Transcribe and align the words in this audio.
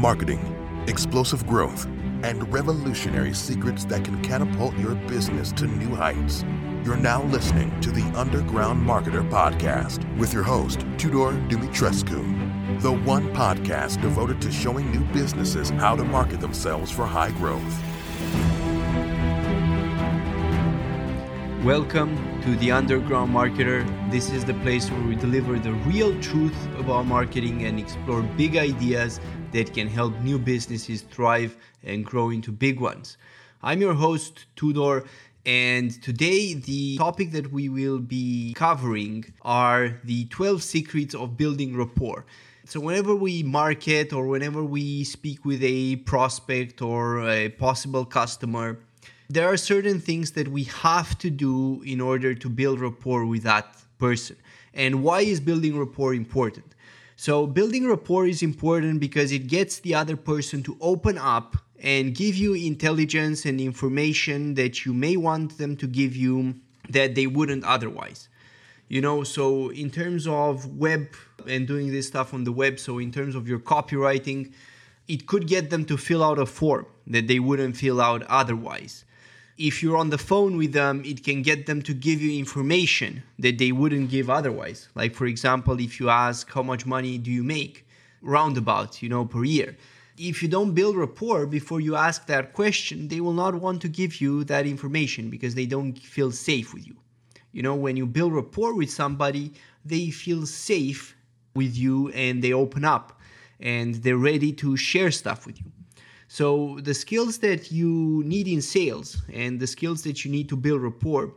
marketing, 0.00 0.84
explosive 0.88 1.46
growth, 1.46 1.84
and 2.22 2.50
revolutionary 2.50 3.34
secrets 3.34 3.84
that 3.84 4.02
can 4.02 4.22
catapult 4.22 4.74
your 4.78 4.94
business 4.94 5.52
to 5.52 5.66
new 5.66 5.94
heights. 5.94 6.42
You're 6.84 6.96
now 6.96 7.22
listening 7.24 7.78
to 7.82 7.90
the 7.90 8.04
Underground 8.18 8.82
Marketer 8.82 9.28
Podcast 9.28 10.02
with 10.16 10.32
your 10.32 10.42
host, 10.42 10.86
Tudor 10.96 11.32
Dumitrescu, 11.48 12.80
the 12.80 12.92
one 12.92 13.30
podcast 13.34 14.00
devoted 14.00 14.40
to 14.40 14.50
showing 14.50 14.90
new 14.90 15.04
businesses 15.12 15.68
how 15.68 15.96
to 15.96 16.04
market 16.04 16.40
themselves 16.40 16.90
for 16.90 17.04
high 17.04 17.32
growth. 17.32 17.89
Welcome 21.64 22.16
to 22.40 22.56
the 22.56 22.72
Underground 22.72 23.34
Marketer. 23.34 23.84
This 24.10 24.30
is 24.30 24.46
the 24.46 24.54
place 24.54 24.90
where 24.90 25.02
we 25.02 25.14
deliver 25.14 25.58
the 25.58 25.74
real 25.84 26.18
truth 26.22 26.56
about 26.78 27.04
marketing 27.04 27.66
and 27.66 27.78
explore 27.78 28.22
big 28.22 28.56
ideas 28.56 29.20
that 29.52 29.74
can 29.74 29.86
help 29.86 30.18
new 30.20 30.38
businesses 30.38 31.02
thrive 31.02 31.58
and 31.84 32.02
grow 32.02 32.30
into 32.30 32.50
big 32.50 32.80
ones. 32.80 33.18
I'm 33.62 33.82
your 33.82 33.92
host, 33.92 34.46
Tudor, 34.56 35.04
and 35.44 36.02
today 36.02 36.54
the 36.54 36.96
topic 36.96 37.30
that 37.32 37.52
we 37.52 37.68
will 37.68 37.98
be 37.98 38.54
covering 38.56 39.26
are 39.42 40.00
the 40.02 40.24
12 40.28 40.62
secrets 40.62 41.14
of 41.14 41.36
building 41.36 41.76
rapport. 41.76 42.24
So, 42.64 42.80
whenever 42.80 43.14
we 43.14 43.42
market 43.42 44.14
or 44.14 44.26
whenever 44.28 44.64
we 44.64 45.04
speak 45.04 45.44
with 45.44 45.62
a 45.62 45.96
prospect 45.96 46.80
or 46.80 47.28
a 47.28 47.50
possible 47.50 48.06
customer, 48.06 48.78
there 49.30 49.46
are 49.46 49.56
certain 49.56 50.00
things 50.00 50.32
that 50.32 50.48
we 50.48 50.64
have 50.64 51.16
to 51.16 51.30
do 51.30 51.80
in 51.82 52.00
order 52.00 52.34
to 52.34 52.48
build 52.48 52.80
rapport 52.80 53.24
with 53.24 53.44
that 53.44 53.76
person. 53.98 54.36
And 54.74 55.04
why 55.04 55.20
is 55.20 55.38
building 55.38 55.78
rapport 55.78 56.14
important? 56.14 56.74
So, 57.14 57.46
building 57.46 57.86
rapport 57.86 58.26
is 58.26 58.42
important 58.42 58.98
because 58.98 59.30
it 59.30 59.46
gets 59.46 59.78
the 59.78 59.94
other 59.94 60.16
person 60.16 60.64
to 60.64 60.76
open 60.80 61.16
up 61.16 61.56
and 61.78 62.12
give 62.12 62.34
you 62.34 62.54
intelligence 62.54 63.44
and 63.44 63.60
information 63.60 64.54
that 64.54 64.84
you 64.84 64.92
may 64.92 65.16
want 65.16 65.58
them 65.58 65.76
to 65.76 65.86
give 65.86 66.16
you 66.16 66.56
that 66.88 67.14
they 67.14 67.28
wouldn't 67.28 67.62
otherwise. 67.62 68.28
You 68.88 69.00
know, 69.00 69.22
so 69.22 69.68
in 69.68 69.90
terms 69.90 70.26
of 70.26 70.76
web 70.76 71.06
and 71.46 71.68
doing 71.68 71.92
this 71.92 72.08
stuff 72.08 72.34
on 72.34 72.42
the 72.42 72.52
web, 72.52 72.80
so 72.80 72.98
in 72.98 73.12
terms 73.12 73.36
of 73.36 73.46
your 73.46 73.60
copywriting, 73.60 74.52
it 75.06 75.28
could 75.28 75.46
get 75.46 75.70
them 75.70 75.84
to 75.84 75.96
fill 75.96 76.24
out 76.24 76.40
a 76.40 76.46
form 76.46 76.86
that 77.06 77.28
they 77.28 77.38
wouldn't 77.38 77.76
fill 77.76 78.00
out 78.00 78.24
otherwise 78.24 79.04
if 79.60 79.82
you're 79.82 79.98
on 79.98 80.08
the 80.08 80.16
phone 80.16 80.56
with 80.56 80.72
them, 80.72 81.02
it 81.04 81.22
can 81.22 81.42
get 81.42 81.66
them 81.66 81.82
to 81.82 81.92
give 81.92 82.22
you 82.22 82.38
information 82.38 83.22
that 83.38 83.58
they 83.58 83.72
wouldn't 83.72 84.08
give 84.08 84.30
otherwise. 84.30 84.88
Like, 84.94 85.14
for 85.14 85.26
example, 85.26 85.78
if 85.78 86.00
you 86.00 86.08
ask, 86.08 86.50
How 86.50 86.62
much 86.62 86.86
money 86.86 87.18
do 87.18 87.30
you 87.30 87.44
make? 87.44 87.86
Roundabout, 88.22 89.02
you 89.02 89.10
know, 89.10 89.26
per 89.26 89.44
year. 89.44 89.76
If 90.16 90.42
you 90.42 90.48
don't 90.48 90.72
build 90.72 90.96
rapport 90.96 91.44
before 91.44 91.80
you 91.80 91.94
ask 91.94 92.26
that 92.26 92.54
question, 92.54 93.08
they 93.08 93.20
will 93.20 93.34
not 93.34 93.54
want 93.54 93.82
to 93.82 93.88
give 93.88 94.22
you 94.22 94.44
that 94.44 94.66
information 94.66 95.28
because 95.28 95.54
they 95.54 95.66
don't 95.66 95.98
feel 95.98 96.32
safe 96.32 96.72
with 96.72 96.86
you. 96.86 96.96
You 97.52 97.62
know, 97.62 97.74
when 97.74 97.96
you 97.98 98.06
build 98.06 98.32
rapport 98.32 98.74
with 98.74 98.90
somebody, 98.90 99.52
they 99.84 100.08
feel 100.08 100.46
safe 100.46 101.14
with 101.54 101.76
you 101.76 102.08
and 102.10 102.42
they 102.42 102.54
open 102.54 102.84
up 102.86 103.20
and 103.58 103.96
they're 103.96 104.16
ready 104.16 104.52
to 104.52 104.76
share 104.78 105.10
stuff 105.10 105.46
with 105.46 105.58
you. 105.60 105.70
So 106.32 106.78
the 106.80 106.94
skills 106.94 107.38
that 107.38 107.72
you 107.72 108.22
need 108.24 108.46
in 108.46 108.62
sales 108.62 109.20
and 109.32 109.58
the 109.58 109.66
skills 109.66 110.04
that 110.04 110.24
you 110.24 110.30
need 110.30 110.48
to 110.50 110.56
build 110.56 110.80
rapport 110.80 111.32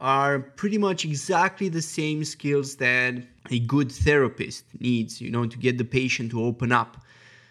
are 0.00 0.38
pretty 0.38 0.78
much 0.78 1.04
exactly 1.04 1.68
the 1.68 1.82
same 1.82 2.24
skills 2.24 2.76
that 2.76 3.16
a 3.50 3.58
good 3.58 3.92
therapist 3.92 4.64
needs, 4.80 5.20
you 5.20 5.30
know, 5.30 5.46
to 5.46 5.58
get 5.58 5.76
the 5.76 5.84
patient 5.84 6.30
to 6.30 6.42
open 6.42 6.72
up. 6.72 7.04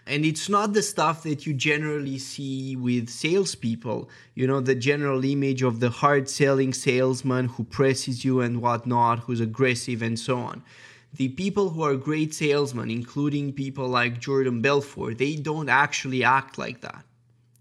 And 0.07 0.25
it's 0.25 0.49
not 0.49 0.73
the 0.73 0.81
stuff 0.81 1.21
that 1.21 1.45
you 1.45 1.53
generally 1.53 2.17
see 2.17 2.75
with 2.75 3.07
salespeople, 3.07 4.09
you 4.33 4.47
know, 4.47 4.59
the 4.59 4.73
general 4.73 5.23
image 5.23 5.61
of 5.61 5.81
the 5.81 5.91
hard 5.91 6.27
selling 6.27 6.73
salesman 6.73 7.49
who 7.49 7.65
presses 7.65 8.25
you 8.25 8.41
and 8.41 8.63
whatnot, 8.63 9.19
who's 9.19 9.41
aggressive 9.41 10.01
and 10.01 10.17
so 10.17 10.39
on 10.39 10.63
the 11.13 11.29
people 11.29 11.69
who 11.69 11.81
are 11.81 11.95
great 11.95 12.33
salesmen, 12.33 12.91
including 12.91 13.53
people 13.53 13.87
like 13.87 14.19
Jordan 14.19 14.61
Belfort, 14.61 15.17
they 15.17 15.35
don't 15.35 15.69
actually 15.69 16.23
act 16.23 16.57
like 16.57 16.81
that. 16.81 17.03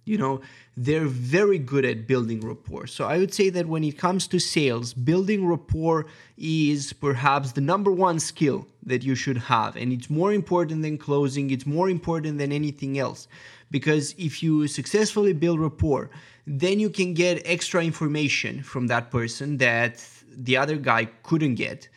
You 0.05 0.19
know, 0.19 0.41
they're 0.77 1.07
very 1.07 1.59
good 1.59 1.85
at 1.85 2.07
building 2.07 2.41
rapport. 2.41 2.87
So 2.87 3.05
I 3.07 3.19
would 3.19 3.35
say 3.35 3.51
that 3.51 3.67
when 3.67 3.85
it 3.85 3.99
comes 3.99 4.27
to 4.29 4.39
sales, 4.39 4.95
building 4.95 5.47
rapport 5.47 6.07
is 6.37 6.93
perhaps 6.93 7.53
the 7.53 7.61
number 7.61 7.91
one 7.91 8.21
skill 8.21 8.67
that 8.85 9.03
you 9.03 9.15
should 9.15 9.37
have. 9.37 9.77
And 9.77 9.93
it's 9.93 10.09
more 10.09 10.33
important 10.33 10.83
than 10.83 10.97
closing, 10.97 11.51
it's 11.51 11.67
more 11.67 11.91
important 11.91 12.39
than 12.39 12.53
anything 12.53 12.99
else. 12.99 13.29
Because 13.71 14.15
if 14.17 14.43
you 14.43 14.67
successfully 14.69 15.33
build 15.33 15.61
rapport, 15.61 16.11
then 16.47 16.81
you 16.81 16.89
can 16.89 17.13
get 17.13 17.43
extra 17.45 17.85
information 17.85 18.63
from 18.63 18.87
that 18.87 19.11
person 19.11 19.59
that 19.59 20.07
the 20.35 20.57
other 20.57 20.77
guy 20.77 21.07
couldn't 21.23 21.57
get 21.57 21.89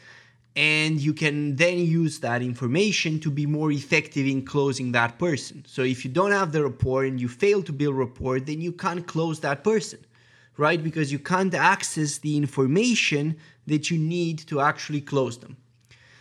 and 0.56 1.00
you 1.00 1.14
can 1.14 1.56
then 1.56 1.78
use 1.78 2.20
that 2.20 2.42
information 2.42 3.20
to 3.22 3.32
be 3.32 3.46
more 3.46 3.72
effective 3.72 4.26
in 4.28 4.44
closing 4.44 4.92
that 4.92 5.18
person. 5.18 5.64
So 5.66 5.82
if 5.84 6.04
you 6.04 6.12
don't 6.12 6.32
have 6.32 6.52
the 6.52 6.64
rapport 6.64 7.06
and 7.06 7.20
you 7.22 7.30
fail 7.30 7.64
to 7.64 7.72
build 7.72 7.96
rapport, 7.96 8.40
then 8.40 8.60
you 8.60 8.74
can't 8.74 9.08
close 9.08 9.40
that 9.42 9.64
person, 9.64 10.00
right? 10.58 10.84
Because 10.84 11.12
you 11.12 11.20
can't 11.20 11.54
access 11.54 12.18
the 12.18 12.36
information 12.36 13.38
that 13.68 13.90
you 13.90 13.98
need 13.98 14.40
to 14.48 14.60
actually 14.60 15.02
close 15.02 15.38
them. 15.38 15.56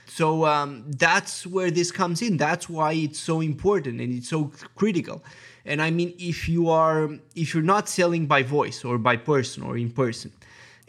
So 0.06 0.44
um, 0.44 0.84
that's 0.88 1.46
where 1.46 1.70
this 1.70 1.90
comes 1.90 2.20
in. 2.20 2.36
That's 2.36 2.68
why 2.68 2.92
it's 2.92 3.18
so 3.18 3.40
important 3.40 4.00
and 4.00 4.12
it's 4.12 4.28
so 4.28 4.52
critical. 4.74 5.24
And 5.64 5.80
I 5.80 5.90
mean, 5.90 6.14
if 6.18 6.48
you 6.48 6.68
are 6.70 7.10
if 7.34 7.54
you're 7.54 7.62
not 7.62 7.88
selling 7.88 8.26
by 8.26 8.42
voice 8.42 8.84
or 8.84 8.98
by 8.98 9.16
person 9.16 9.62
or 9.62 9.76
in 9.76 9.90
person, 9.90 10.32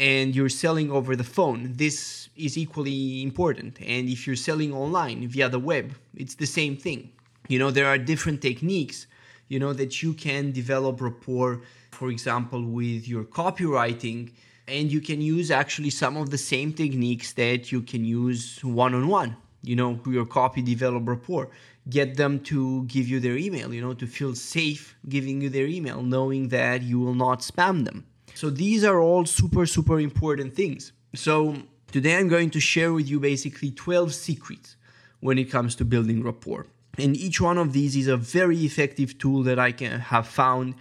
and 0.02 0.36
you're 0.36 0.50
selling 0.50 0.90
over 0.92 1.16
the 1.16 1.24
phone, 1.24 1.74
this 1.76 2.28
is 2.36 2.58
equally 2.58 3.22
important. 3.22 3.80
And 3.80 4.10
if 4.10 4.26
you're 4.26 4.36
selling 4.36 4.74
online 4.74 5.28
via 5.28 5.48
the 5.48 5.60
web, 5.60 5.94
it's 6.18 6.34
the 6.34 6.48
same 6.48 6.76
thing. 6.76 7.12
You 7.48 7.60
know, 7.60 7.70
there 7.70 7.86
are 7.86 8.00
different 8.00 8.42
techniques, 8.42 9.06
you 9.48 9.60
know, 9.60 9.74
that 9.74 10.02
you 10.02 10.16
can 10.16 10.52
develop 10.54 11.02
rapport, 11.02 11.62
for 11.92 12.10
example, 12.10 12.66
with 12.66 13.08
your 13.08 13.24
copywriting. 13.24 14.32
And 14.68 14.92
you 14.92 15.02
can 15.02 15.22
use 15.22 15.52
actually 15.52 15.92
some 15.92 16.18
of 16.18 16.32
the 16.32 16.38
same 16.38 16.74
techniques 16.74 17.34
that 17.34 17.72
you 17.72 17.84
can 17.84 18.04
use 18.04 18.60
one 18.64 18.96
on 18.96 19.08
one, 19.08 19.38
you 19.62 19.76
know, 19.76 20.00
your 20.08 20.26
copy 20.26 20.64
develop 20.64 21.08
rapport. 21.08 21.52
Get 21.88 22.18
them 22.18 22.40
to 22.52 22.86
give 22.86 23.08
you 23.08 23.20
their 23.20 23.38
email, 23.38 23.72
you 23.72 23.82
know, 23.82 23.94
to 23.94 24.08
feel 24.08 24.34
safe 24.34 24.96
giving 25.08 25.42
you 25.42 25.50
their 25.50 25.68
email, 25.68 26.02
knowing 26.02 26.50
that 26.50 26.82
you 26.82 27.00
will 27.00 27.14
not 27.14 27.42
spam 27.42 27.86
them 27.86 28.06
so 28.42 28.50
these 28.50 28.84
are 28.84 29.00
all 29.00 29.28
super, 29.28 29.68
super 29.68 30.00
important 30.00 30.56
things. 30.56 30.94
So 31.14 31.58
today 31.92 32.18
I'm 32.18 32.28
going 32.28 32.50
to 32.50 32.60
share 32.60 32.92
with 32.92 33.08
you 33.08 33.20
basically 33.20 33.70
12 33.70 34.16
secrets 34.16 34.78
when 35.20 35.38
it 35.38 35.52
comes 35.52 35.76
to 35.76 35.86
building 35.86 36.24
rapport. 36.24 36.66
And 36.98 37.16
each 37.16 37.40
one 37.40 37.60
of 37.60 37.72
these 37.72 37.96
is 37.96 38.08
a 38.08 38.18
very 38.18 38.58
effective 38.66 39.20
tool 39.20 39.44
that 39.44 39.60
I 39.60 39.72
can 39.72 40.00
have 40.00 40.26
found 40.26 40.74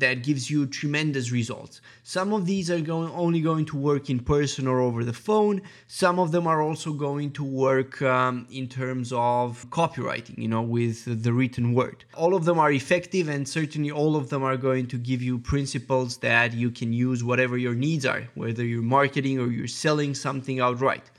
that 0.00 0.22
gives 0.22 0.50
you 0.50 0.66
tremendous 0.66 1.30
results. 1.30 1.80
Some 2.02 2.32
of 2.32 2.46
these 2.46 2.70
are 2.70 2.80
going 2.80 3.10
only 3.12 3.40
going 3.40 3.64
to 3.66 3.76
work 3.76 4.10
in 4.10 4.20
person 4.20 4.66
or 4.66 4.80
over 4.80 5.04
the 5.04 5.12
phone. 5.12 5.62
Some 5.86 6.18
of 6.18 6.32
them 6.32 6.46
are 6.46 6.62
also 6.62 6.92
going 6.92 7.32
to 7.32 7.44
work 7.44 8.00
um, 8.02 8.46
in 8.50 8.68
terms 8.68 9.12
of 9.12 9.68
copywriting, 9.70 10.38
you 10.38 10.48
know, 10.48 10.62
with 10.62 11.22
the 11.22 11.32
written 11.32 11.74
word. 11.74 12.04
All 12.14 12.34
of 12.34 12.44
them 12.44 12.58
are 12.58 12.72
effective, 12.72 13.28
and 13.28 13.48
certainly 13.48 13.90
all 13.90 14.16
of 14.16 14.30
them 14.30 14.42
are 14.42 14.56
going 14.56 14.86
to 14.88 14.98
give 14.98 15.22
you 15.22 15.38
principles 15.38 16.18
that 16.18 16.52
you 16.52 16.70
can 16.70 16.92
use 16.92 17.22
whatever 17.22 17.56
your 17.56 17.74
needs 17.74 18.04
are, 18.06 18.28
whether 18.34 18.64
you're 18.64 18.82
marketing 18.82 19.38
or 19.38 19.48
you're 19.48 19.66
selling 19.66 20.14
something 20.14 20.60
outright. 20.60 21.10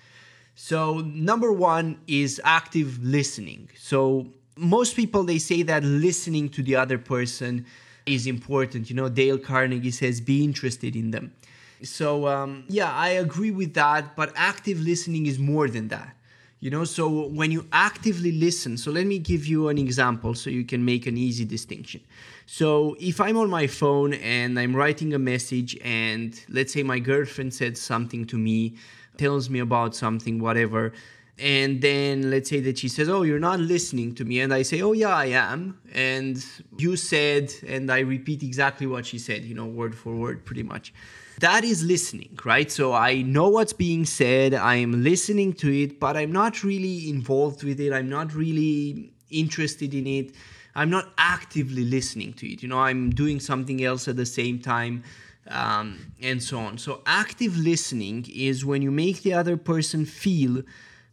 So, 0.56 1.00
number 1.00 1.54
one 1.54 2.00
is 2.08 2.42
active 2.44 3.02
listening. 3.02 3.70
So, 3.78 4.28
most 4.58 4.96
people 4.96 5.24
they 5.24 5.40
say 5.40 5.64
that 5.64 5.84
listening 5.84 6.50
to 6.50 6.62
the 6.62 6.75
other 6.75 6.98
person 6.98 7.66
is 8.10 8.28
important. 8.28 8.90
You 8.90 8.96
know, 8.96 9.10
Dale 9.10 9.38
Carnegie 9.38 9.92
says 9.92 10.22
be 10.22 10.44
interested 10.44 10.96
in 10.96 11.12
them. 11.12 11.32
So, 11.84 12.28
um, 12.28 12.66
yeah, 12.68 12.92
I 12.92 13.10
agree 13.10 13.52
with 13.52 13.74
that, 13.76 14.16
but 14.16 14.34
active 14.36 14.82
listening 14.82 15.28
is 15.28 15.40
more 15.40 15.70
than 15.70 15.88
that. 15.90 16.16
You 16.60 16.70
know, 16.70 16.84
so 16.84 17.28
when 17.28 17.52
you 17.52 17.66
actively 17.72 18.34
listen, 18.34 18.78
so 18.78 18.92
let 18.92 19.08
me 19.08 19.18
give 19.18 19.46
you 19.46 19.70
an 19.70 19.78
example 19.78 20.36
so 20.36 20.50
you 20.50 20.66
can 20.66 20.84
make 20.84 21.08
an 21.08 21.18
easy 21.18 21.46
distinction. 21.46 22.02
So, 22.48 22.98
if 23.00 23.22
I'm 23.22 23.38
on 23.38 23.50
my 23.50 23.68
phone 23.68 24.14
and 24.16 24.60
I'm 24.60 24.76
writing 24.76 25.14
a 25.14 25.20
message, 25.20 25.78
and 25.82 26.38
let's 26.50 26.74
say 26.74 26.84
my 26.84 27.00
girlfriend 27.00 27.54
said 27.54 27.78
something 27.78 28.26
to 28.26 28.38
me, 28.38 28.76
tells 29.18 29.50
me 29.50 29.60
about 29.60 29.96
something, 29.96 30.40
whatever, 30.40 30.92
and 31.39 31.81
then 31.81 32.30
let's 32.30 32.50
say 32.50 32.59
that 32.59 32.77
she 32.77 32.88
says 32.88 33.09
oh 33.09 33.24
you're 33.24 33.39
not 33.39 33.59
listening 33.59 34.13
to 34.13 34.25
me 34.25 34.39
and 34.39 34.53
i 34.53 34.62
say 34.62 34.81
oh 34.81 34.91
yeah 34.91 35.15
i 35.15 35.25
am 35.25 35.80
and 35.94 36.45
you 36.77 36.95
said 36.95 37.53
and 37.68 37.91
i 37.91 38.00
repeat 38.00 38.44
exactly 38.44 38.86
what 38.86 39.06
she 39.06 39.18
said 39.18 39.44
you 39.44 39.56
know 39.56 39.65
word 39.65 39.95
for 39.95 40.15
word 40.15 40.45
pretty 40.45 40.63
much 40.63 40.94
that 41.39 41.63
is 41.63 41.83
listening 41.83 42.38
right 42.44 42.71
so 42.71 42.94
i 42.94 43.21
know 43.21 43.50
what's 43.50 43.74
being 43.74 44.06
said 44.06 44.53
i 44.53 44.75
am 44.75 45.03
listening 45.03 45.53
to 45.53 45.71
it 45.71 46.00
but 46.00 46.18
i'm 46.18 46.31
not 46.31 46.63
really 46.63 47.09
involved 47.09 47.63
with 47.63 47.80
it 47.80 47.94
i'm 47.94 48.09
not 48.09 48.33
really 48.33 49.12
interested 49.31 49.94
in 49.94 50.06
it 50.06 50.33
I'm 50.75 50.89
not 50.89 51.09
actively 51.18 51.83
listening 51.83 52.33
to 52.33 52.51
it. 52.51 52.62
You 52.62 52.69
know, 52.69 52.80
I'm 52.80 53.09
doing 53.09 53.39
something 53.39 53.83
else 53.83 54.07
at 54.07 54.15
the 54.15 54.25
same 54.25 54.59
time. 54.59 55.03
Um, 55.47 56.13
and 56.21 56.41
so 56.44 56.59
on. 56.59 56.77
So, 56.77 57.01
active 57.07 57.57
listening 57.57 58.27
is 58.33 58.65
when 58.65 58.83
you 58.83 58.91
make 58.91 59.24
the 59.24 59.33
other 59.33 59.57
person 59.57 60.06
feel 60.06 60.62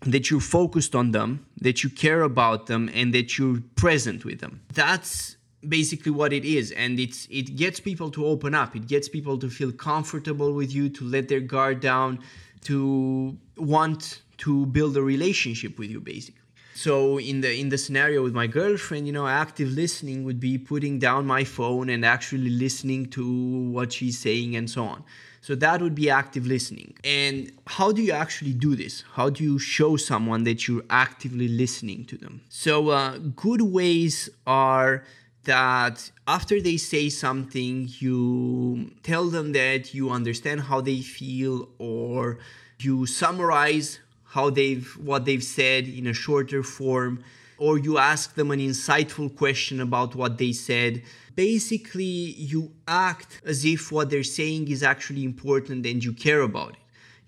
that 0.06 0.30
you're 0.30 0.40
focused 0.40 0.94
on 0.94 1.10
them, 1.10 1.46
that 1.60 1.82
you 1.82 1.90
care 1.90 2.22
about 2.22 2.66
them, 2.66 2.90
and 2.94 3.12
that 3.14 3.38
you're 3.38 3.60
present 3.74 4.24
with 4.24 4.40
them. 4.40 4.60
That's 4.72 5.36
basically 5.68 6.12
what 6.12 6.32
it 6.32 6.44
is 6.44 6.70
and 6.72 7.00
it's 7.00 7.26
it 7.30 7.56
gets 7.56 7.80
people 7.80 8.10
to 8.10 8.24
open 8.26 8.54
up. 8.54 8.76
It 8.76 8.86
gets 8.86 9.08
people 9.08 9.38
to 9.38 9.48
feel 9.48 9.72
comfortable 9.72 10.52
with 10.52 10.72
you 10.72 10.88
to 10.90 11.04
let 11.04 11.28
their 11.28 11.40
guard 11.40 11.80
down 11.80 12.20
to 12.62 13.36
want 13.56 14.22
to 14.38 14.66
build 14.66 14.96
a 14.96 15.02
relationship 15.02 15.78
with 15.78 15.90
you 15.90 16.00
basically. 16.00 16.42
So 16.74 17.18
in 17.18 17.40
the 17.40 17.58
in 17.58 17.70
the 17.70 17.78
scenario 17.78 18.22
with 18.22 18.34
my 18.34 18.46
girlfriend 18.46 19.06
you 19.06 19.12
know 19.12 19.26
active 19.26 19.68
listening 19.68 20.24
would 20.24 20.40
be 20.40 20.58
putting 20.58 20.98
down 20.98 21.26
my 21.26 21.42
phone 21.44 21.88
and 21.88 22.04
actually 22.04 22.50
listening 22.50 23.06
to 23.10 23.70
what 23.70 23.92
she's 23.92 24.18
saying 24.18 24.56
and 24.56 24.70
so 24.70 24.84
on 24.84 25.02
so 25.46 25.54
that 25.54 25.80
would 25.80 25.94
be 25.94 26.10
active 26.10 26.44
listening. 26.44 26.94
And 27.04 27.52
how 27.68 27.92
do 27.92 28.02
you 28.02 28.10
actually 28.10 28.52
do 28.52 28.74
this? 28.74 29.04
How 29.12 29.30
do 29.30 29.44
you 29.44 29.60
show 29.60 29.96
someone 29.96 30.42
that 30.42 30.66
you're 30.66 30.82
actively 30.90 31.46
listening 31.46 32.04
to 32.06 32.16
them? 32.16 32.40
So 32.48 32.88
uh, 32.88 33.18
good 33.18 33.62
ways 33.62 34.28
are 34.44 35.04
that 35.44 36.10
after 36.26 36.60
they 36.60 36.76
say 36.76 37.08
something, 37.08 37.88
you 38.00 38.90
tell 39.04 39.26
them 39.26 39.52
that 39.52 39.94
you 39.94 40.10
understand 40.10 40.62
how 40.62 40.80
they 40.80 41.00
feel 41.00 41.68
or 41.78 42.40
you 42.80 43.06
summarize 43.06 44.00
how 44.24 44.50
they've 44.50 44.88
what 44.98 45.26
they've 45.26 45.44
said 45.44 45.86
in 45.86 46.08
a 46.08 46.12
shorter 46.12 46.64
form 46.64 47.22
or 47.58 47.78
you 47.78 47.98
ask 47.98 48.34
them 48.34 48.50
an 48.50 48.60
insightful 48.60 49.34
question 49.34 49.80
about 49.80 50.14
what 50.14 50.38
they 50.38 50.52
said 50.52 51.02
basically 51.34 52.04
you 52.04 52.72
act 52.88 53.40
as 53.44 53.64
if 53.64 53.92
what 53.92 54.10
they're 54.10 54.22
saying 54.22 54.68
is 54.68 54.82
actually 54.82 55.24
important 55.24 55.84
and 55.86 56.02
you 56.04 56.12
care 56.12 56.42
about 56.42 56.70
it 56.70 56.78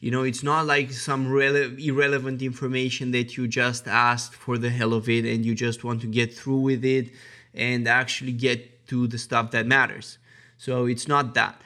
you 0.01 0.11
know 0.11 0.23
it's 0.23 0.43
not 0.43 0.67
like 0.67 0.93
some 0.93 1.27
rele- 1.27 1.79
irrelevant 1.85 2.41
information 2.43 3.11
that 3.11 3.37
you 3.37 3.49
just 3.49 3.89
asked 3.89 4.35
for 4.35 4.57
the 4.57 4.71
hell 4.71 4.95
of 4.95 5.09
it 5.09 5.25
and 5.25 5.45
you 5.45 5.55
just 5.55 5.85
want 5.85 6.01
to 6.01 6.07
get 6.07 6.33
through 6.33 6.61
with 6.61 6.85
it 6.85 7.11
and 7.55 7.89
actually 7.89 8.33
get 8.33 8.87
to 8.89 9.07
the 9.07 9.19
stuff 9.19 9.51
that 9.53 9.67
matters. 9.67 10.19
So 10.57 10.87
it's 10.87 11.07
not 11.07 11.35
that. 11.35 11.61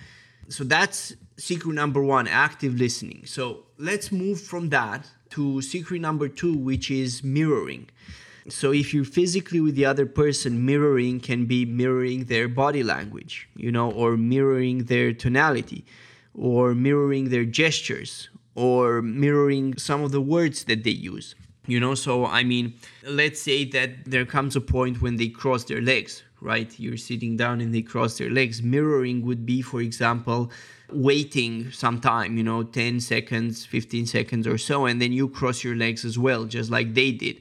So 0.49 0.65
that's 0.65 1.15
secret 1.37 1.75
number 1.75 2.03
one 2.03 2.29
active 2.29 2.75
listening. 2.75 3.23
So 3.27 3.65
let's 3.79 4.13
move 4.13 4.41
from 4.41 4.69
that 4.71 5.07
to 5.31 5.63
secret 5.63 6.01
number 6.01 6.29
two, 6.29 6.57
which 6.57 6.91
is 6.91 7.25
mirroring. 7.25 7.89
So 8.49 8.73
if 8.73 8.93
you're 8.93 9.05
physically 9.05 9.61
with 9.61 9.75
the 9.75 9.85
other 9.85 10.07
person, 10.07 10.67
mirroring 10.67 11.21
can 11.21 11.47
be 11.47 11.65
mirroring 11.65 12.25
their 12.25 12.49
body 12.49 12.83
language, 12.83 13.49
you 13.57 13.71
know, 13.71 13.91
or 13.91 14.17
mirroring 14.17 14.85
their 14.85 15.13
tonality, 15.13 15.85
or 16.35 16.75
mirroring 16.75 17.31
their 17.31 17.45
gestures, 17.45 18.29
or 18.55 19.03
mirroring 19.03 19.77
some 19.79 20.03
of 20.03 20.13
the 20.13 20.21
words 20.21 20.65
that 20.65 20.85
they 20.85 20.91
use 20.91 21.35
you 21.69 21.79
know? 21.79 21.95
So 21.95 22.27
i 22.27 22.43
mean 22.43 22.75
let's 23.07 23.41
say 23.41 23.65
that 23.67 24.05
there 24.05 24.27
comes 24.27 24.57
a 24.57 24.61
point 24.61 25.01
when 25.01 25.15
they 25.15 25.29
cross 25.29 25.63
their 25.63 25.81
legs 25.81 26.25
right? 26.43 26.79
You're 26.79 26.97
sitting 26.97 27.37
down 27.37 27.61
and 27.61 27.73
they 27.75 27.83
cross 27.83 28.19
their 28.19 28.29
legs. 28.29 28.63
Mirroring 28.63 29.25
would 29.25 29.47
be 29.47 29.63
for 29.63 29.81
example 29.81 30.51
waiting 30.91 31.71
some 31.71 31.99
time 31.99 32.37
you 32.37 32.43
know 32.43 32.63
10 32.63 33.01
seconds 33.01 33.65
15 33.65 34.05
seconds 34.05 34.47
or 34.47 34.59
so 34.59 34.85
and 34.85 35.01
then 35.01 35.11
you 35.11 35.27
cross 35.27 35.65
your 35.65 35.75
legs 35.75 36.05
as 36.05 36.19
well 36.19 36.45
just 36.45 36.71
like 36.71 36.93
they 36.93 37.11
did 37.11 37.41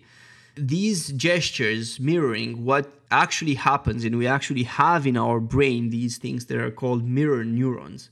these 0.55 1.09
gestures 1.09 1.99
mirroring 1.99 2.65
what 2.65 2.91
actually 3.09 3.55
happens 3.55 4.03
and 4.03 4.17
we 4.17 4.27
actually 4.27 4.63
have 4.63 5.07
in 5.07 5.17
our 5.17 5.39
brain 5.39 5.89
these 5.89 6.17
things 6.17 6.45
that 6.45 6.57
are 6.57 6.71
called 6.71 7.03
mirror 7.03 7.43
neurons 7.43 8.09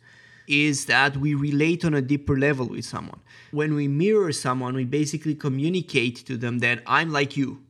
is 0.48 0.86
that 0.86 1.16
we 1.18 1.36
relate 1.36 1.86
on 1.86 1.94
a 1.94 2.02
deeper 2.02 2.38
level 2.38 2.68
with 2.68 2.84
someone. 2.84 3.20
When 3.52 3.76
we 3.76 3.88
mirror 3.88 4.32
someone, 4.32 4.74
we 4.74 4.84
basically 4.84 5.36
communicate 5.36 6.18
to 6.26 6.38
them 6.38 6.60
that 6.60 6.82
I'm 6.88 7.12
like 7.12 7.38
you, 7.38 7.62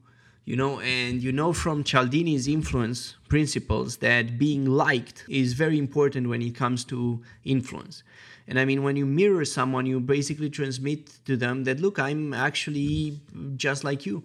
you 0.46 0.56
know, 0.56 0.80
and 0.80 1.22
you 1.22 1.34
know 1.34 1.52
from 1.52 1.84
Cialdini's 1.84 2.48
influence 2.48 3.16
principles 3.28 3.98
that 3.98 4.40
being 4.40 4.66
liked 4.66 5.26
is 5.28 5.54
very 5.54 5.78
important 5.78 6.30
when 6.30 6.42
it 6.42 6.56
comes 6.56 6.86
to 6.86 7.22
influence. 7.44 8.02
And 8.48 8.60
I 8.60 8.66
mean, 8.66 8.82
when 8.82 8.96
you 8.96 9.06
mirror 9.06 9.46
someone, 9.46 9.86
you 9.86 10.00
basically 10.00 10.50
transmit 10.50 11.20
to 11.26 11.36
them 11.36 11.66
that, 11.66 11.80
look, 11.80 12.00
I'm 12.00 12.34
actually 12.34 13.20
just 13.58 13.84
like 13.84 14.06
you. 14.06 14.24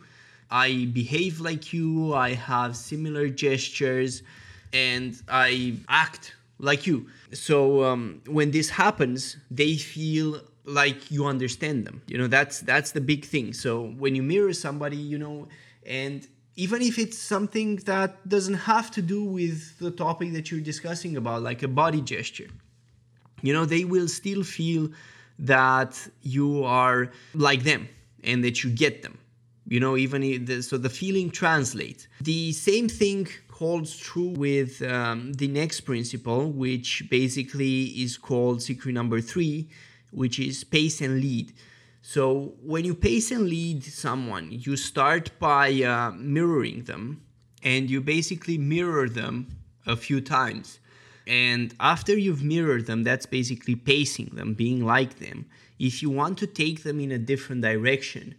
I 0.54 0.84
behave 0.84 1.40
like 1.40 1.72
you, 1.72 2.14
I 2.14 2.34
have 2.34 2.76
similar 2.76 3.28
gestures, 3.28 4.22
and 4.72 5.20
I 5.28 5.74
act 5.88 6.36
like 6.60 6.86
you. 6.86 7.08
So 7.32 7.82
um, 7.82 8.22
when 8.28 8.52
this 8.52 8.70
happens, 8.70 9.36
they 9.50 9.74
feel 9.74 10.40
like 10.64 11.10
you 11.10 11.26
understand 11.26 11.84
them. 11.84 12.02
You 12.06 12.18
know, 12.18 12.28
that's 12.28 12.60
that's 12.60 12.92
the 12.92 13.00
big 13.00 13.24
thing. 13.24 13.52
So 13.52 13.88
when 13.98 14.14
you 14.14 14.22
mirror 14.22 14.52
somebody, 14.52 14.96
you 14.96 15.18
know, 15.18 15.48
and 15.84 16.24
even 16.54 16.82
if 16.82 17.00
it's 17.00 17.18
something 17.18 17.76
that 17.90 18.28
doesn't 18.28 18.60
have 18.72 18.92
to 18.92 19.02
do 19.02 19.24
with 19.24 19.76
the 19.80 19.90
topic 19.90 20.34
that 20.34 20.52
you're 20.52 20.60
discussing 20.60 21.16
about, 21.16 21.42
like 21.42 21.64
a 21.64 21.68
body 21.82 22.00
gesture, 22.00 22.48
you 23.42 23.52
know, 23.52 23.64
they 23.64 23.84
will 23.84 24.06
still 24.06 24.44
feel 24.44 24.88
that 25.36 25.92
you 26.22 26.62
are 26.62 27.10
like 27.34 27.64
them 27.64 27.88
and 28.22 28.44
that 28.44 28.62
you 28.62 28.70
get 28.70 29.02
them 29.02 29.18
you 29.66 29.80
know 29.80 29.96
even 29.96 30.44
the, 30.44 30.62
so 30.62 30.76
the 30.76 30.90
feeling 30.90 31.30
translates 31.30 32.06
the 32.20 32.52
same 32.52 32.88
thing 32.88 33.26
holds 33.54 33.96
true 33.96 34.34
with 34.36 34.82
um, 34.82 35.32
the 35.34 35.46
next 35.46 35.82
principle, 35.82 36.50
which 36.50 37.04
basically 37.08 37.84
is 38.04 38.16
called 38.18 38.60
secret 38.60 38.92
number 38.92 39.20
three, 39.20 39.68
which 40.10 40.38
is 40.40 40.64
pace 40.64 41.00
and 41.00 41.20
lead. 41.20 41.52
So 42.02 42.54
when 42.62 42.84
you 42.84 42.94
pace 42.94 43.30
and 43.30 43.48
lead 43.48 43.84
someone, 43.84 44.48
you 44.50 44.76
start 44.76 45.30
by 45.38 45.68
uh, 45.82 46.10
mirroring 46.16 46.84
them 46.84 47.22
and 47.62 47.88
you 47.88 48.00
basically 48.00 48.58
mirror 48.58 49.08
them 49.08 49.56
a 49.86 49.96
few 49.96 50.20
times. 50.20 50.80
And 51.26 51.74
after 51.80 52.18
you've 52.18 52.42
mirrored 52.42 52.86
them, 52.86 53.04
that's 53.04 53.24
basically 53.24 53.76
pacing 53.76 54.32
them, 54.34 54.52
being 54.52 54.84
like 54.84 55.20
them. 55.20 55.46
If 55.78 56.02
you 56.02 56.10
want 56.10 56.38
to 56.38 56.46
take 56.46 56.82
them 56.82 57.00
in 57.00 57.10
a 57.10 57.18
different 57.18 57.62
direction, 57.62 58.34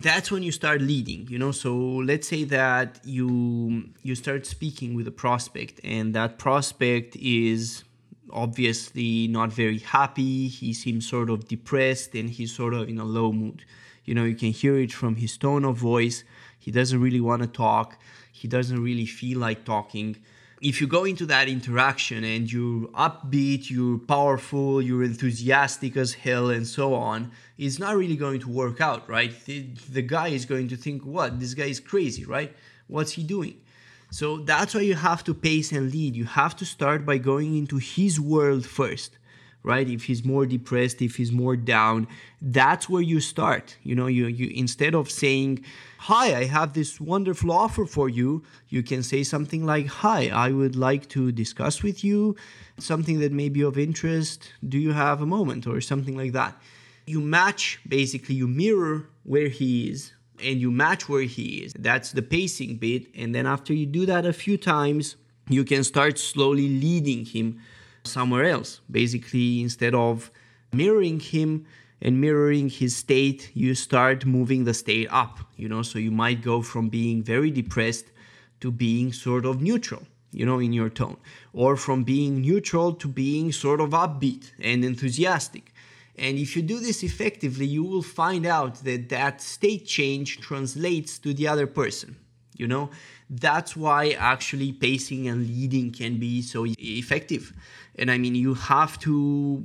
that's 0.00 0.30
when 0.30 0.42
you 0.42 0.52
start 0.52 0.80
leading 0.80 1.26
you 1.28 1.38
know? 1.38 1.52
So 1.52 1.74
let's 1.76 2.28
say 2.28 2.44
that 2.44 3.00
you 3.04 3.90
you 4.02 4.14
start 4.14 4.46
speaking 4.46 4.94
with 4.94 5.06
a 5.08 5.10
prospect 5.10 5.80
and 5.84 6.14
that 6.14 6.38
prospect 6.38 7.16
is 7.16 7.84
obviously 8.30 9.26
not 9.28 9.52
very 9.52 9.78
happy. 9.78 10.48
He 10.48 10.72
seems 10.72 11.08
sort 11.08 11.30
of 11.30 11.48
depressed 11.48 12.14
and 12.14 12.28
he's 12.28 12.54
sort 12.54 12.74
of 12.74 12.88
in 12.88 12.98
a 12.98 13.04
low 13.04 13.32
mood. 13.32 13.64
You 14.04 14.14
know 14.14 14.24
you 14.24 14.34
can 14.34 14.52
hear 14.52 14.78
it 14.78 14.92
from 14.92 15.16
his 15.16 15.36
tone 15.36 15.64
of 15.64 15.76
voice. 15.76 16.24
He 16.58 16.70
doesn't 16.70 17.00
really 17.00 17.20
want 17.20 17.42
to 17.42 17.48
talk. 17.48 17.98
He 18.32 18.46
doesn't 18.48 18.82
really 18.82 19.06
feel 19.06 19.38
like 19.38 19.64
talking 19.64 20.16
if 20.60 20.80
you 20.80 20.86
go 20.86 21.04
into 21.04 21.26
that 21.26 21.48
interaction 21.48 22.24
and 22.24 22.52
you're 22.52 22.88
upbeat, 22.88 23.70
you're 23.70 23.98
powerful, 23.98 24.82
you're 24.82 25.02
enthusiastic 25.02 25.96
as 25.96 26.14
hell, 26.14 26.50
and 26.50 26.66
so 26.66 26.94
on, 26.94 27.30
it's 27.56 27.78
not 27.78 27.96
really 27.96 28.16
going 28.16 28.40
to 28.40 28.48
work 28.48 28.80
out, 28.80 29.08
right? 29.08 29.32
The, 29.44 29.68
the 29.90 30.02
guy 30.02 30.28
is 30.28 30.46
going 30.46 30.68
to 30.68 30.76
think, 30.76 31.04
what? 31.04 31.38
This 31.38 31.54
guy 31.54 31.66
is 31.66 31.80
crazy, 31.80 32.24
right? 32.24 32.54
What's 32.88 33.12
he 33.12 33.22
doing? 33.22 33.60
So 34.10 34.38
that's 34.38 34.74
why 34.74 34.80
you 34.80 34.94
have 34.94 35.22
to 35.24 35.34
pace 35.34 35.70
and 35.70 35.92
lead. 35.92 36.16
You 36.16 36.24
have 36.24 36.56
to 36.56 36.64
start 36.64 37.04
by 37.04 37.18
going 37.18 37.56
into 37.56 37.76
his 37.76 38.18
world 38.18 38.64
first 38.64 39.17
right? 39.62 39.88
If 39.88 40.04
he's 40.04 40.24
more 40.24 40.46
depressed 40.46 41.02
if 41.02 41.16
he's 41.16 41.32
more 41.32 41.56
down 41.56 42.06
that's 42.40 42.88
where 42.88 43.02
you 43.02 43.20
start. 43.20 43.76
You 43.82 43.94
know 43.94 44.06
you 44.06 44.26
you 44.26 44.50
instead 44.54 44.94
of 44.94 45.10
saying 45.10 45.64
hi 45.98 46.36
i 46.36 46.44
have 46.44 46.74
this 46.74 47.00
wonderful 47.00 47.50
offer 47.50 47.84
for 47.84 48.08
you 48.08 48.44
you 48.68 48.84
can 48.84 49.02
say 49.02 49.24
something 49.24 49.66
like 49.66 49.86
hi 49.86 50.28
i 50.28 50.48
would 50.52 50.76
like 50.76 51.08
to 51.08 51.32
discuss 51.32 51.82
with 51.82 52.04
you 52.04 52.36
something 52.78 53.18
that 53.18 53.32
may 53.32 53.48
be 53.48 53.62
of 53.62 53.76
interest. 53.76 54.52
Do 54.66 54.78
you 54.78 54.92
have 54.92 55.20
a 55.20 55.26
moment? 55.26 55.66
or 55.66 55.80
something 55.80 56.16
like 56.16 56.32
that. 56.32 56.60
You 57.06 57.20
match 57.20 57.80
basically 57.86 58.34
you 58.34 58.46
mirror 58.46 59.08
where 59.24 59.48
he 59.48 59.88
is 59.90 60.12
and 60.42 60.60
you 60.60 60.70
match 60.70 61.08
where 61.08 61.22
he 61.22 61.58
is. 61.64 61.72
That's 61.78 62.12
the 62.12 62.22
pacing 62.22 62.76
bit. 62.76 63.06
And 63.14 63.34
then 63.34 63.46
after 63.46 63.72
you 63.72 63.86
do 63.86 64.06
that 64.06 64.24
a 64.24 64.32
few 64.32 64.56
times 64.56 65.16
you 65.48 65.64
can 65.64 65.82
start 65.82 66.18
slowly 66.18 66.68
leading 66.68 67.24
him 67.24 67.60
somewhere 68.08 68.44
else. 68.44 68.80
Basically, 68.90 69.62
instead 69.62 69.94
of 69.94 70.30
mirroring 70.72 71.20
him 71.20 71.66
and 72.00 72.20
mirroring 72.20 72.68
his 72.68 72.96
state, 72.96 73.50
you 73.54 73.74
start 73.74 74.24
moving 74.24 74.64
the 74.64 74.74
state 74.74 75.08
up, 75.10 75.38
you 75.56 75.68
know, 75.68 75.82
so 75.82 75.98
you 75.98 76.10
might 76.10 76.42
go 76.42 76.62
from 76.62 76.88
being 76.88 77.22
very 77.22 77.50
depressed 77.50 78.06
to 78.60 78.70
being 78.70 79.12
sort 79.12 79.44
of 79.44 79.62
neutral, 79.62 80.02
you 80.32 80.46
know, 80.46 80.58
in 80.58 80.72
your 80.72 80.88
tone, 80.88 81.16
or 81.52 81.76
from 81.76 82.04
being 82.04 82.40
neutral 82.40 82.92
to 82.92 83.08
being 83.08 83.52
sort 83.52 83.80
of 83.80 83.90
upbeat 83.90 84.52
and 84.60 84.84
enthusiastic. 84.84 85.72
And 86.16 86.36
if 86.36 86.56
you 86.56 86.62
do 86.62 86.80
this 86.80 87.02
effectively, 87.02 87.66
you 87.66 87.84
will 87.84 88.02
find 88.02 88.44
out 88.44 88.82
that 88.84 89.08
that 89.10 89.40
state 89.40 89.86
change 89.86 90.40
translates 90.40 91.18
to 91.20 91.32
the 91.32 91.46
other 91.46 91.66
person. 91.66 92.16
You 92.58 92.66
know? 92.66 92.90
That's 93.30 93.76
why 93.76 94.10
actually 94.18 94.72
pacing 94.72 95.28
and 95.28 95.46
leading 95.46 95.90
can 95.90 96.18
be 96.18 96.42
so 96.42 96.66
effective. 96.78 97.52
And 97.98 98.10
i 98.10 98.18
mean 98.18 98.34
you 98.34 98.54
have 98.54 98.98
to 99.00 99.64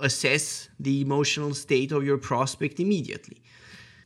assess 0.00 0.68
the 0.80 1.00
emotional 1.00 1.54
state 1.54 1.92
of 1.92 2.04
your 2.04 2.18
prospect 2.18 2.80
immediately. 2.80 3.38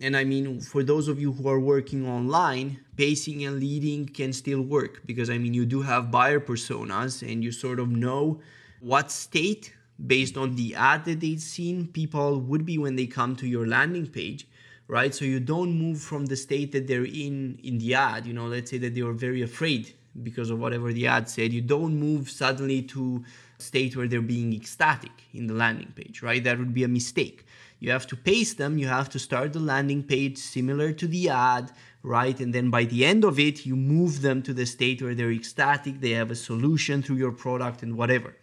And 0.00 0.16
I 0.16 0.25
mean, 0.25 0.61
for 0.61 0.83
those 0.85 1.09
of 1.09 1.21
you 1.21 1.33
who 1.33 1.49
are 1.49 1.59
working 1.59 2.07
online, 2.07 2.78
pacing 2.97 3.45
and 3.45 3.59
leading 3.59 4.07
can 4.07 4.33
still 4.33 4.62
work 4.62 5.02
because 5.07 5.28
I 5.28 5.38
mean, 5.38 5.54
you 5.54 5.66
do 5.66 5.83
have 5.83 6.11
buyer 6.11 6.40
personas 6.40 7.28
and 7.28 7.42
you 7.42 7.50
sort 7.50 7.80
of 7.80 7.88
know 7.88 8.40
what 8.80 9.11
state, 9.11 9.75
based 10.07 10.37
on 10.37 10.54
the 10.54 10.76
ad 10.76 11.04
that 11.07 11.21
they've 11.21 11.40
seen, 11.40 11.88
people 11.88 12.40
would 12.40 12.64
be 12.64 12.78
when 12.78 12.95
they 12.95 13.07
come 13.07 13.35
to 13.37 13.47
your 13.49 13.66
landing 13.66 14.07
page, 14.07 14.47
right? 14.88 15.14
So 15.14 15.25
you 15.25 15.40
don't 15.40 15.78
move 15.78 16.00
from 16.00 16.26
the 16.26 16.37
state 16.37 16.73
that 16.73 16.87
they're 16.87 17.04
in 17.04 17.59
in 17.62 17.78
the 17.78 17.95
ad. 17.95 18.26
You 18.26 18.33
know, 18.33 18.47
let's 18.47 18.71
say 18.71 18.78
that 18.78 18.95
they 18.95 19.02
were 19.02 19.12
very 19.12 19.42
afraid 19.42 19.95
because 20.23 20.50
of 20.50 20.59
whatever 20.59 20.92
the 20.92 21.07
ad 21.07 21.28
said. 21.28 21.52
You 21.52 21.61
don't 21.61 21.95
move 21.99 22.28
suddenly 22.28 22.83
to 22.83 23.25
state 23.59 23.97
where 23.97 24.09
they're 24.09 24.21
being 24.21 24.52
ecstatic 24.52 25.12
in 25.33 25.47
the 25.47 25.54
landing 25.54 25.92
page, 25.95 26.23
right? 26.23 26.42
That 26.42 26.59
would 26.59 26.75
be 26.75 26.85
a 26.85 26.88
mistake 26.88 27.45
you 27.80 27.90
have 27.90 28.07
to 28.09 28.16
pace 28.16 28.54
them, 28.54 28.78
you 28.78 28.88
have 28.88 29.09
to 29.11 29.18
start 29.18 29.52
the 29.52 29.61
landing 29.61 30.02
page 30.02 30.38
similar 30.38 30.92
to 30.92 31.07
the 31.07 31.28
ad, 31.28 31.71
right? 32.02 32.38
And 32.40 32.52
then 32.52 32.71
by 32.71 32.85
the 32.85 33.04
end 33.04 33.25
of 33.25 33.38
it, 33.38 33.64
you 33.64 33.76
move 33.76 34.23
them 34.23 34.42
to 34.42 34.52
the 34.52 34.66
state 34.66 35.00
where 35.00 35.14
they're 35.14 35.30
ecstatic, 35.30 36.00
they 36.00 36.11
have 36.11 36.30
a 36.30 36.37
solution 36.37 37.02
through 37.02 37.16
your 37.16 37.33
product 37.33 37.83
and 37.83 37.97
whatever. 37.97 38.35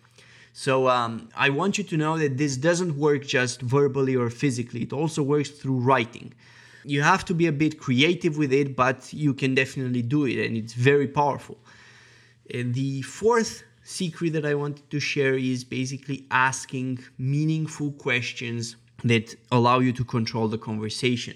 So 0.57 0.87
um, 0.87 1.27
I 1.35 1.49
want 1.49 1.77
you 1.77 1.83
to 1.83 1.97
know 1.97 2.17
that 2.17 2.37
this 2.37 2.55
doesn't 2.55 2.97
work 2.97 3.27
just 3.27 3.61
verbally 3.61 4.15
or 4.15 4.29
physically, 4.29 4.83
it 4.83 4.93
also 4.93 5.21
works 5.21 5.49
through 5.49 5.79
writing. 5.79 6.33
You 6.85 7.01
have 7.01 7.25
to 7.25 7.33
be 7.33 7.47
a 7.47 7.51
bit 7.51 7.77
creative 7.77 8.37
with 8.37 8.53
it, 8.53 8.73
but 8.73 9.11
you 9.11 9.33
can 9.33 9.53
definitely 9.53 10.01
do 10.01 10.23
it, 10.23 10.37
and 10.45 10.55
it's 10.55 10.71
very 10.71 11.09
powerful. 11.09 11.57
And 12.53 12.73
the 12.73 13.01
fourth 13.01 13.63
secret 13.83 14.31
that 14.31 14.45
I 14.45 14.55
wanted 14.55 14.89
to 14.91 14.99
share 15.01 15.35
is 15.35 15.65
basically 15.65 16.25
asking 16.31 16.99
meaningful 17.17 17.91
questions 17.91 18.77
that 19.03 19.35
allow 19.51 19.79
you 19.79 19.91
to 19.91 20.05
control 20.05 20.47
the 20.47 20.57
conversation. 20.57 21.35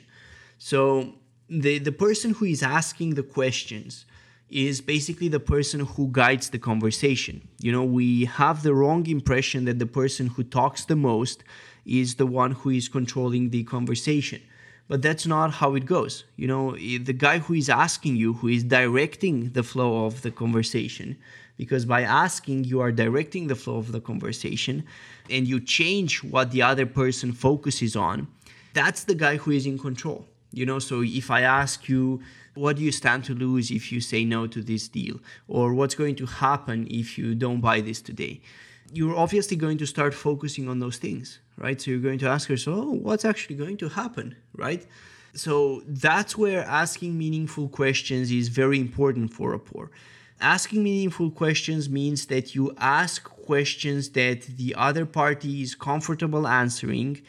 So 0.60 1.16
the, 1.50 1.78
the 1.80 1.92
person 1.92 2.36
who 2.36 2.46
is 2.46 2.64
asking 2.64 3.16
the 3.16 3.24
questions 3.24 4.06
is 4.50 4.82
basically 4.82 5.28
the 5.28 5.40
person 5.40 5.82
who 5.82 6.10
guides 6.12 6.50
the 6.50 6.60
conversation. 6.60 7.48
You 7.60 7.72
know, 7.72 7.84
we 7.84 8.26
have 8.26 8.64
the 8.64 8.74
wrong 8.74 9.06
impression 9.08 9.66
that 9.66 9.80
the 9.80 9.86
person 9.86 10.28
who 10.28 10.44
talks 10.44 10.86
the 10.86 10.96
most 10.96 11.44
is 11.86 12.16
the 12.16 12.26
one 12.26 12.52
who 12.52 12.70
is 12.70 12.90
controlling 12.90 13.50
the 13.50 13.64
conversation. 13.64 14.42
But 14.88 15.04
that's 15.04 15.28
not 15.28 15.52
how 15.52 15.76
it 15.76 15.86
goes. 15.86 16.24
You 16.36 16.48
know, 16.48 16.76
the 16.76 17.14
guy 17.14 17.38
who 17.40 17.54
is 17.54 17.70
asking 17.70 18.16
you, 18.16 18.34
who 18.34 18.48
is 18.48 18.64
directing 18.64 19.52
the 19.52 19.62
flow 19.62 20.06
of 20.06 20.24
the 20.24 20.32
conversation, 20.32 21.18
because 21.58 21.86
by 21.86 22.02
asking, 22.02 22.64
you 22.64 22.80
are 22.80 22.92
directing 22.92 23.48
the 23.48 23.56
flow 23.56 23.78
of 23.78 23.92
the 23.92 24.02
conversation 24.02 24.84
and 25.30 25.48
you 25.48 25.60
change 25.60 26.24
what 26.24 26.52
the 26.52 26.64
other 26.64 26.88
person 26.88 27.34
focuses 27.34 27.96
on. 27.96 28.28
That's 28.74 29.04
the 29.04 29.14
guy 29.14 29.38
who 29.38 29.52
is 29.52 29.68
in 29.68 29.78
control. 29.78 30.26
You 30.52 30.66
know, 30.66 30.80
so 30.80 31.04
if 31.04 31.30
I 31.30 31.42
ask 31.42 31.88
you, 31.88 32.22
what 32.60 32.76
do 32.78 32.84
you 32.84 32.92
stand 32.92 33.24
to 33.26 33.34
lose 33.34 33.72
if 33.72 33.92
you 33.92 34.02
say 34.02 34.26
no 34.26 34.48
to 34.48 34.62
this 34.62 34.88
deal? 34.88 35.20
Or 35.48 35.74
what's 35.74 35.96
going 35.96 36.16
to 36.18 36.26
happen 36.26 36.88
if 36.90 37.18
you 37.18 37.36
don't 37.36 37.62
buy 37.62 37.82
this 37.82 38.02
today? 38.02 38.42
You're 38.92 39.16
obviously 39.16 39.56
going 39.56 39.78
to 39.78 39.88
start 39.88 40.14
focusing 40.14 40.68
on 40.68 40.80
those 40.80 40.98
things, 40.98 41.40
right? 41.58 41.80
So 41.80 41.92
you're 41.92 42.00
going 42.00 42.20
to 42.20 42.28
ask 42.28 42.50
yourself, 42.50 42.78
oh, 42.80 42.92
what's 42.92 43.26
actually 43.26 43.56
going 43.56 43.78
to 43.78 43.90
happen, 43.90 44.36
right? 44.56 44.86
So 45.34 45.84
that's 45.88 46.38
where 46.38 46.64
asking 46.66 47.18
meaningful 47.18 47.70
questions 47.70 48.32
is 48.32 48.48
very 48.48 48.80
important 48.80 49.34
for 49.34 49.52
rapport 49.52 49.92
asking 50.42 50.84
meaningful 50.84 51.30
questions 51.30 51.90
means 51.90 52.28
that 52.28 52.56
you 52.56 52.74
ask 52.78 53.24
questions 53.24 54.10
that 54.12 54.42
the 54.42 54.74
other 54.76 55.06
party 55.06 55.62
is 55.62 55.76
comfortable 55.76 56.48
answering 56.48 57.22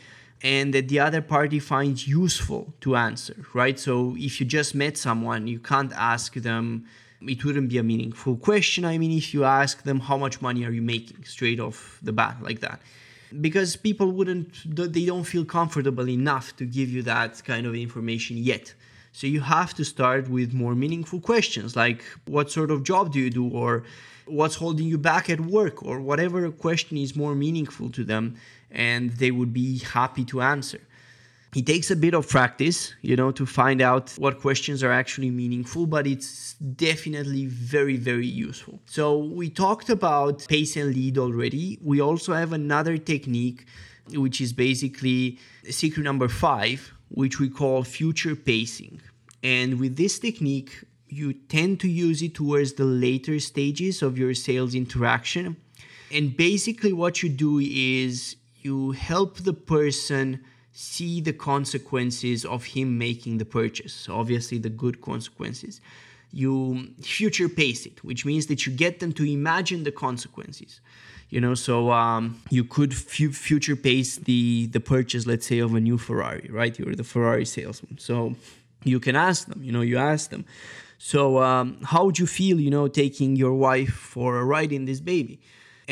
and 0.42 0.72
that 0.72 0.88
the 0.88 0.98
other 0.98 1.20
party 1.20 1.58
finds 1.58 2.08
useful 2.08 2.72
to 2.80 2.96
answer, 2.96 3.36
right? 3.52 3.78
So 3.78 4.14
if 4.18 4.40
you 4.40 4.46
just 4.46 4.74
met 4.74 4.96
someone, 4.96 5.46
you 5.46 5.58
can't 5.58 5.92
ask 5.92 6.34
them, 6.34 6.86
it 7.20 7.44
wouldn't 7.44 7.68
be 7.68 7.78
a 7.78 7.82
meaningful 7.82 8.36
question. 8.36 8.84
I 8.84 8.96
mean, 8.96 9.12
if 9.12 9.34
you 9.34 9.44
ask 9.44 9.82
them, 9.82 10.00
how 10.00 10.16
much 10.16 10.40
money 10.40 10.64
are 10.64 10.70
you 10.70 10.82
making 10.82 11.24
straight 11.24 11.60
off 11.60 11.98
the 12.02 12.12
bat, 12.12 12.38
like 12.42 12.60
that? 12.60 12.80
Because 13.40 13.76
people 13.76 14.10
wouldn't, 14.12 14.54
they 14.64 15.04
don't 15.04 15.24
feel 15.24 15.44
comfortable 15.44 16.08
enough 16.08 16.56
to 16.56 16.64
give 16.64 16.88
you 16.88 17.02
that 17.02 17.44
kind 17.44 17.66
of 17.66 17.74
information 17.74 18.38
yet. 18.38 18.74
So 19.12 19.26
you 19.26 19.40
have 19.40 19.74
to 19.74 19.84
start 19.84 20.28
with 20.28 20.54
more 20.54 20.74
meaningful 20.74 21.20
questions 21.20 21.76
like 21.76 22.02
what 22.26 22.50
sort 22.50 22.70
of 22.70 22.84
job 22.84 23.12
do 23.12 23.18
you 23.18 23.30
do 23.30 23.48
or 23.48 23.84
what's 24.26 24.54
holding 24.54 24.86
you 24.86 24.96
back 24.98 25.28
at 25.28 25.40
work 25.40 25.82
or 25.82 26.00
whatever 26.00 26.48
question 26.50 26.96
is 26.96 27.16
more 27.16 27.34
meaningful 27.34 27.90
to 27.90 28.04
them 28.04 28.36
and 28.70 29.10
they 29.12 29.30
would 29.30 29.52
be 29.52 29.78
happy 29.78 30.24
to 30.26 30.40
answer. 30.40 30.80
It 31.54 31.66
takes 31.66 31.90
a 31.90 31.96
bit 31.96 32.14
of 32.14 32.28
practice, 32.28 32.94
you 33.02 33.16
know, 33.16 33.32
to 33.32 33.44
find 33.44 33.82
out 33.82 34.10
what 34.18 34.40
questions 34.40 34.84
are 34.84 34.92
actually 34.92 35.30
meaningful, 35.30 35.86
but 35.86 36.06
it's 36.06 36.54
definitely 36.54 37.46
very, 37.46 37.96
very 37.96 38.26
useful. 38.26 38.80
So, 38.86 39.18
we 39.18 39.50
talked 39.50 39.90
about 39.90 40.46
pace 40.46 40.76
and 40.76 40.94
lead 40.94 41.18
already. 41.18 41.78
We 41.82 42.00
also 42.00 42.34
have 42.34 42.52
another 42.52 42.98
technique, 42.98 43.66
which 44.14 44.40
is 44.40 44.52
basically 44.52 45.40
secret 45.68 46.04
number 46.04 46.28
five, 46.28 46.92
which 47.08 47.40
we 47.40 47.48
call 47.48 47.82
future 47.82 48.36
pacing. 48.36 49.00
And 49.42 49.80
with 49.80 49.96
this 49.96 50.20
technique, 50.20 50.84
you 51.08 51.32
tend 51.32 51.80
to 51.80 51.88
use 51.88 52.22
it 52.22 52.34
towards 52.34 52.74
the 52.74 52.84
later 52.84 53.40
stages 53.40 54.02
of 54.02 54.16
your 54.16 54.34
sales 54.34 54.76
interaction. 54.76 55.56
And 56.12 56.36
basically, 56.36 56.92
what 56.92 57.22
you 57.22 57.28
do 57.28 57.58
is 57.58 58.36
you 58.62 58.92
help 58.92 59.38
the 59.38 59.52
person 59.52 60.40
see 60.72 61.20
the 61.20 61.32
consequences 61.32 62.44
of 62.44 62.64
him 62.64 62.96
making 62.96 63.38
the 63.38 63.44
purchase. 63.44 64.08
obviously, 64.08 64.58
the 64.58 64.70
good 64.70 65.00
consequences. 65.00 65.80
You 66.32 66.90
future 67.02 67.48
pace 67.48 67.86
it, 67.86 68.04
which 68.04 68.24
means 68.24 68.46
that 68.46 68.64
you 68.64 68.72
get 68.72 69.00
them 69.00 69.12
to 69.14 69.24
imagine 69.24 69.82
the 69.84 69.90
consequences 69.90 70.80
you 71.30 71.40
know 71.40 71.54
so 71.54 71.90
um, 71.92 72.42
you 72.50 72.64
could 72.64 72.92
f- 72.92 73.34
future 73.34 73.76
pace 73.76 74.16
the 74.16 74.66
the 74.66 74.80
purchase 74.80 75.26
let's 75.26 75.46
say 75.46 75.60
of 75.60 75.74
a 75.74 75.80
new 75.80 75.96
ferrari 75.96 76.48
right 76.50 76.78
you're 76.78 76.94
the 76.94 77.04
ferrari 77.04 77.46
salesman 77.46 77.96
so 77.98 78.34
you 78.84 79.00
can 79.00 79.16
ask 79.16 79.46
them 79.46 79.62
you 79.62 79.72
know 79.72 79.80
you 79.80 79.96
ask 79.96 80.30
them 80.30 80.44
so 80.98 81.38
um, 81.38 81.78
how 81.84 82.04
would 82.04 82.18
you 82.18 82.26
feel 82.26 82.60
you 82.60 82.70
know 82.70 82.88
taking 82.88 83.36
your 83.36 83.54
wife 83.54 83.94
for 83.94 84.38
a 84.38 84.44
ride 84.44 84.72
in 84.72 84.84
this 84.84 85.00
baby 85.00 85.40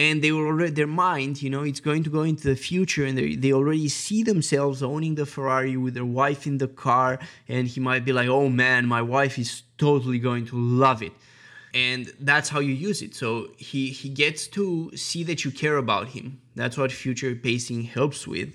and 0.04 0.14
they 0.22 0.32
were 0.36 0.46
already 0.46 0.72
their 0.80 0.94
mind 1.08 1.32
you 1.44 1.50
know 1.50 1.62
it's 1.70 1.84
going 1.88 2.02
to 2.02 2.10
go 2.18 2.22
into 2.22 2.44
the 2.52 2.60
future 2.70 3.04
and 3.04 3.16
they, 3.18 3.34
they 3.34 3.52
already 3.52 3.88
see 3.88 4.20
themselves 4.22 4.82
owning 4.82 5.14
the 5.16 5.26
ferrari 5.26 5.76
with 5.76 5.94
their 5.94 6.10
wife 6.22 6.42
in 6.46 6.58
the 6.58 6.68
car 6.68 7.18
and 7.48 7.62
he 7.72 7.80
might 7.88 8.04
be 8.04 8.12
like 8.12 8.28
oh 8.28 8.48
man 8.48 8.86
my 8.86 9.02
wife 9.02 9.38
is 9.38 9.62
totally 9.78 10.18
going 10.18 10.44
to 10.46 10.56
love 10.56 11.02
it. 11.02 11.12
And 11.72 12.12
that's 12.20 12.48
how 12.48 12.60
you 12.60 12.72
use 12.72 13.02
it. 13.02 13.14
So 13.14 13.48
he 13.56 13.90
he 13.90 14.08
gets 14.08 14.46
to 14.48 14.90
see 14.96 15.22
that 15.24 15.44
you 15.44 15.50
care 15.50 15.76
about 15.76 16.08
him. 16.08 16.40
That's 16.54 16.76
what 16.76 16.92
future 16.92 17.34
pacing 17.34 17.82
helps 17.84 18.26
with. 18.26 18.50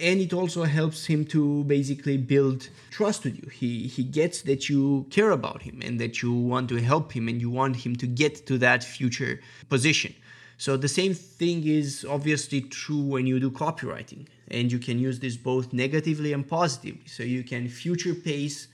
And 0.00 0.20
it 0.20 0.32
also 0.32 0.62
helps 0.62 1.06
him 1.06 1.24
to 1.26 1.64
basically 1.64 2.18
build 2.18 2.68
trust 2.90 3.24
with 3.24 3.36
you. 3.36 3.48
He 3.50 3.88
he 3.88 4.04
gets 4.04 4.42
that 4.42 4.68
you 4.68 5.06
care 5.10 5.30
about 5.30 5.62
him 5.62 5.80
and 5.82 5.98
that 6.00 6.22
you 6.22 6.32
want 6.32 6.68
to 6.68 6.76
help 6.76 7.12
him 7.12 7.26
and 7.28 7.40
you 7.40 7.50
want 7.50 7.76
him 7.76 7.96
to 7.96 8.06
get 8.06 8.46
to 8.46 8.58
that 8.58 8.84
future 8.84 9.40
position 9.68 10.14
so 10.58 10.76
the 10.76 10.88
same 10.88 11.14
thing 11.14 11.66
is 11.66 12.04
obviously 12.08 12.60
true 12.60 13.00
when 13.00 13.26
you 13.26 13.40
do 13.40 13.50
copywriting 13.50 14.26
and 14.48 14.70
you 14.70 14.78
can 14.78 14.98
use 14.98 15.18
this 15.20 15.36
both 15.36 15.72
negatively 15.72 16.32
and 16.34 16.46
positively 16.46 17.06
so 17.06 17.22
you 17.22 17.42
can 17.42 17.68
future 17.68 18.14
pace 18.14 18.68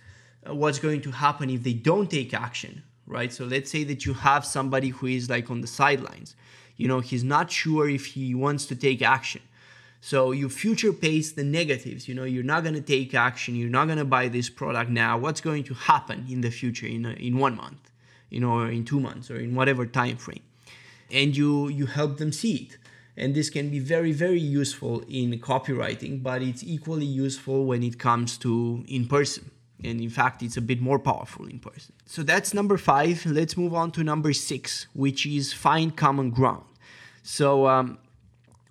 uh, 0.49 0.55
what's 0.55 0.81
going 0.81 1.01
to 1.01 1.13
happen 1.13 1.49
if 1.49 1.63
they 1.63 1.73
don't 1.73 2.11
take 2.11 2.35
action 2.35 2.83
right? 3.07 3.33
So 3.33 3.45
let's 3.45 3.71
say 3.71 3.85
that 3.85 4.07
you 4.07 4.15
have 4.15 4.45
somebody 4.45 4.89
who 4.89 5.07
is 5.07 5.29
like 5.29 5.51
on 5.51 5.61
the 5.61 5.67
sidelines. 5.67 6.35
You 6.77 6.89
know, 6.89 7.01
he's 7.01 7.25
not 7.25 7.51
sure 7.51 7.89
if 7.89 8.07
he 8.07 8.35
wants 8.35 8.67
to 8.67 8.77
take 8.77 9.03
action. 9.03 9.43
So 10.01 10.33
you 10.33 10.49
future 10.49 10.93
pace 10.93 11.33
the 11.33 11.45
negatives. 11.45 12.09
You 12.09 12.15
know, 12.15 12.25
you're 12.25 12.43
not 12.43 12.63
going 12.63 12.75
to 12.75 12.81
take 12.81 13.15
action. 13.15 13.57
You're 13.57 13.71
not 13.71 13.87
going 13.87 13.99
to 13.99 14.05
buy 14.05 14.29
this 14.29 14.51
product 14.51 14.91
now. 14.91 15.17
What's 15.17 15.41
going 15.41 15.65
to 15.65 15.75
happen 15.75 16.27
in 16.29 16.41
the 16.41 16.51
future 16.51 16.87
in, 16.87 17.07
a, 17.07 17.13
in 17.13 17.39
one 17.39 17.57
month, 17.57 17.91
you 18.29 18.41
know, 18.41 18.53
or 18.53 18.69
in 18.69 18.85
two 18.85 19.01
months 19.01 19.31
or 19.31 19.37
in 19.37 19.55
whatever 19.55 19.87
time 19.87 20.17
frame. 20.17 20.43
And 21.11 21.37
you, 21.37 21.69
you 21.69 21.87
help 21.87 22.19
them 22.19 22.33
see 22.33 22.55
it. 22.57 22.79
And 23.17 23.35
this 23.35 23.49
can 23.49 23.71
be 23.71 23.79
very, 23.79 24.13
very 24.13 24.41
useful 24.41 25.01
in 25.09 25.39
copywriting, 25.39 26.23
but 26.23 26.43
it's 26.43 26.65
equally 26.65 27.07
useful 27.07 27.65
when 27.65 27.83
it 27.83 27.99
comes 27.99 28.37
to 28.39 28.85
in 28.89 29.07
person. 29.07 29.51
And 29.83 30.01
in 30.01 30.11
fact 30.11 30.43
it's 30.43 30.57
a 30.57 30.61
bit 30.61 30.81
more 30.81 30.99
powerful 30.99 31.47
in 31.47 31.59
person. 31.59 31.95
So 32.07 32.23
that's 32.23 32.55
number 32.55 32.77
five. 32.77 33.25
Let's 33.27 33.57
move 33.57 33.75
on 33.75 33.93
to 33.93 34.03
number 34.03 34.33
six 34.33 34.87
which 34.95 35.27
is 35.27 35.53
find 35.53 35.97
common 35.97 36.31
ground. 36.31 36.65
So 37.23 37.67
um, 37.67 37.99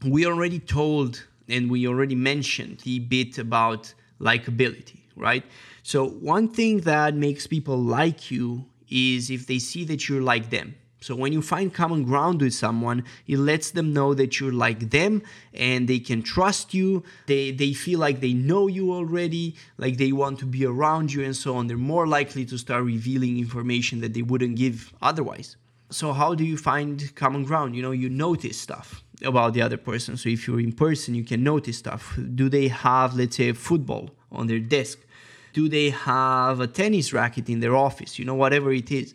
we 0.05 0.25
already 0.25 0.59
told 0.59 1.25
and 1.47 1.69
we 1.69 1.87
already 1.87 2.15
mentioned 2.15 2.79
the 2.79 2.99
bit 2.99 3.37
about 3.37 3.93
likability 4.19 5.03
right? 5.15 5.43
So 5.83 6.07
one 6.07 6.47
thing 6.47 6.81
that 6.81 7.15
makes 7.15 7.47
people 7.47 7.77
like 7.77 8.31
you 8.31 8.65
is 8.89 9.29
if 9.29 9.47
they 9.47 9.59
see 9.59 9.83
that 9.85 10.07
you're 10.07 10.21
like 10.21 10.49
them. 10.49 10.75
So 11.03 11.15
when 11.15 11.33
you 11.33 11.41
find 11.41 11.73
common 11.73 12.03
ground 12.03 12.41
with 12.41 12.53
someone, 12.53 13.03
it 13.27 13.37
lets 13.37 13.71
them 13.71 13.91
know 13.91 14.13
that 14.13 14.39
you're 14.39 14.53
like 14.53 14.89
them 14.89 15.21
and 15.53 15.85
they 15.87 15.99
can 15.99 16.23
trust 16.23 16.73
you. 16.73 17.03
They 17.25 17.51
they 17.51 17.73
feel 17.73 17.99
like 17.99 18.21
they 18.21 18.33
know 18.33 18.67
you 18.67 18.93
already, 18.93 19.55
like 19.77 19.97
they 19.97 20.13
want 20.13 20.39
to 20.39 20.45
be 20.45 20.65
around 20.65 21.11
you 21.11 21.21
and 21.23 21.35
so 21.35 21.57
on. 21.57 21.67
They're 21.67 21.77
more 21.95 22.07
likely 22.07 22.45
to 22.45 22.57
start 22.57 22.85
revealing 22.85 23.37
information 23.37 23.99
that 23.99 24.13
they 24.13 24.21
wouldn't 24.21 24.55
give 24.55 24.93
otherwise. 25.01 25.57
So 25.89 26.13
how 26.13 26.35
do 26.35 26.45
you 26.45 26.57
find 26.57 27.13
common 27.15 27.43
ground? 27.43 27.75
You 27.75 27.81
know, 27.81 27.91
you 27.91 28.09
notice 28.09 28.57
stuff 28.57 29.03
about 29.21 29.53
the 29.53 29.61
other 29.61 29.77
person. 29.77 30.15
So 30.15 30.29
if 30.29 30.47
you're 30.47 30.61
in 30.61 30.71
person, 30.71 31.15
you 31.15 31.25
can 31.25 31.43
notice 31.43 31.77
stuff. 31.77 32.17
Do 32.33 32.47
they 32.47 32.69
have, 32.69 33.13
let's 33.15 33.35
say, 33.35 33.51
football 33.51 34.09
on 34.31 34.47
their 34.47 34.59
desk? 34.59 34.99
Do 35.51 35.67
they 35.67 35.89
have 35.89 36.61
a 36.61 36.67
tennis 36.67 37.11
racket 37.13 37.49
in 37.49 37.59
their 37.59 37.75
office? 37.75 38.17
You 38.17 38.25
know, 38.25 38.35
whatever 38.35 38.71
it 38.71 38.89
is 38.89 39.13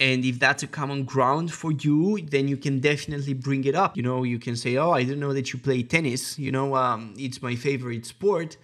and 0.00 0.24
if 0.24 0.38
that's 0.38 0.62
a 0.62 0.66
common 0.66 1.04
ground 1.04 1.52
for 1.52 1.70
you 1.72 2.18
then 2.22 2.48
you 2.48 2.56
can 2.56 2.80
definitely 2.80 3.34
bring 3.34 3.64
it 3.64 3.74
up. 3.74 3.96
You 3.96 4.02
know 4.02 4.24
you 4.24 4.38
can 4.38 4.56
say 4.56 4.76
oh 4.76 4.92
i 4.92 5.02
didn't 5.02 5.20
know 5.20 5.34
that 5.34 5.52
you 5.52 5.58
play 5.58 5.82
tennis. 5.82 6.38
You 6.38 6.50
know 6.50 6.74
um, 6.74 7.14
it's 7.18 7.40
my 7.42 7.54
favorite 7.54 8.06
sport. 8.06 8.56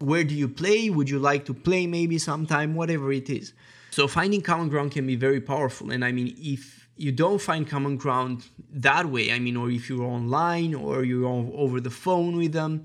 Where 0.00 0.24
do 0.24 0.34
you 0.34 0.48
play? 0.48 0.90
Would 0.90 1.10
you 1.10 1.18
like 1.18 1.44
to 1.46 1.54
play 1.54 1.86
maybe 1.86 2.18
sometime? 2.18 2.74
Whatever 2.74 3.12
it 3.12 3.28
is. 3.28 3.52
So 3.90 4.06
finding 4.06 4.42
common 4.42 4.68
ground 4.68 4.92
can 4.92 5.06
be 5.06 5.16
very 5.16 5.40
powerful. 5.40 5.90
And 5.90 6.04
i 6.04 6.10
mean 6.10 6.34
if 6.38 6.88
you 6.96 7.12
don't 7.12 7.40
find 7.40 7.68
common 7.68 7.96
ground 7.96 8.44
that 8.72 9.06
way 9.06 9.30
i 9.32 9.38
mean 9.38 9.56
or 9.56 9.70
if 9.70 9.88
you're 9.88 10.10
online 10.18 10.74
or 10.74 11.04
you're 11.04 11.28
over 11.64 11.80
the 11.80 11.90
phone 11.90 12.36
with 12.36 12.52
them 12.52 12.84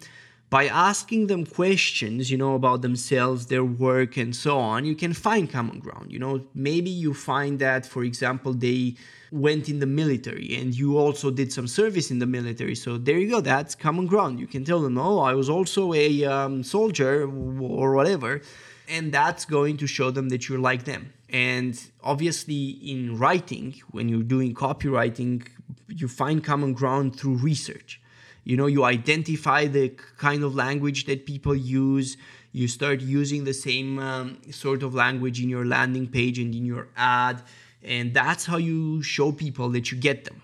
by 0.53 0.67
asking 0.67 1.25
them 1.25 1.47
questions, 1.47 2.29
you 2.29 2.37
know, 2.37 2.53
about 2.53 2.83
themselves, 2.83 3.47
their 3.47 3.65
work, 3.65 4.17
and 4.17 4.35
so 4.35 4.59
on, 4.59 4.85
you 4.85 4.93
can 4.93 5.11
find 5.11 5.51
common 5.51 5.79
ground. 5.79 6.11
You 6.11 6.19
know, 6.19 6.45
maybe 6.53 6.91
you 6.91 7.11
find 7.15 7.57
that, 7.57 7.87
for 7.87 8.03
example, 8.03 8.53
they 8.53 8.93
went 9.31 9.67
in 9.67 9.79
the 9.79 9.87
military 9.87 10.55
and 10.55 10.75
you 10.75 10.99
also 10.99 11.31
did 11.31 11.51
some 11.51 11.65
service 11.65 12.11
in 12.11 12.19
the 12.19 12.27
military. 12.27 12.75
So 12.75 12.99
there 12.99 13.17
you 13.17 13.31
go, 13.31 13.41
that's 13.41 13.73
common 13.73 14.05
ground. 14.05 14.39
You 14.39 14.45
can 14.45 14.63
tell 14.63 14.79
them, 14.79 14.95
oh, 14.95 15.17
I 15.21 15.33
was 15.33 15.49
also 15.49 15.91
a 15.91 16.23
um, 16.25 16.61
soldier 16.61 17.23
or 17.23 17.95
whatever. 17.95 18.41
And 18.87 19.11
that's 19.11 19.45
going 19.45 19.77
to 19.77 19.87
show 19.87 20.11
them 20.11 20.29
that 20.29 20.47
you're 20.47 20.59
like 20.59 20.83
them. 20.83 21.13
And 21.29 21.73
obviously, 22.03 22.77
in 22.93 23.17
writing, 23.17 23.81
when 23.89 24.07
you're 24.07 24.29
doing 24.35 24.53
copywriting, 24.53 25.47
you 25.87 26.07
find 26.07 26.43
common 26.43 26.73
ground 26.73 27.15
through 27.17 27.37
research 27.37 28.02
you 28.43 28.57
know 28.57 28.67
you 28.67 28.83
identify 28.83 29.65
the 29.67 29.89
kind 30.17 30.43
of 30.43 30.55
language 30.55 31.05
that 31.05 31.25
people 31.25 31.55
use. 31.55 32.17
You 32.51 32.67
start 32.67 33.01
using 33.01 33.45
the 33.45 33.53
same 33.53 33.97
um, 33.97 34.39
sort 34.51 34.83
of 34.83 34.93
language 34.93 35.41
in 35.41 35.49
your 35.49 35.65
landing 35.65 36.07
page 36.07 36.37
and 36.37 36.53
in 36.53 36.65
your 36.65 36.87
ad 36.95 37.41
and 37.83 38.13
that's 38.13 38.45
how 38.45 38.57
you 38.57 39.01
show 39.03 39.31
people 39.31 39.69
that 39.69 39.91
you 39.91 39.97
get 39.97 40.25
them. 40.25 40.41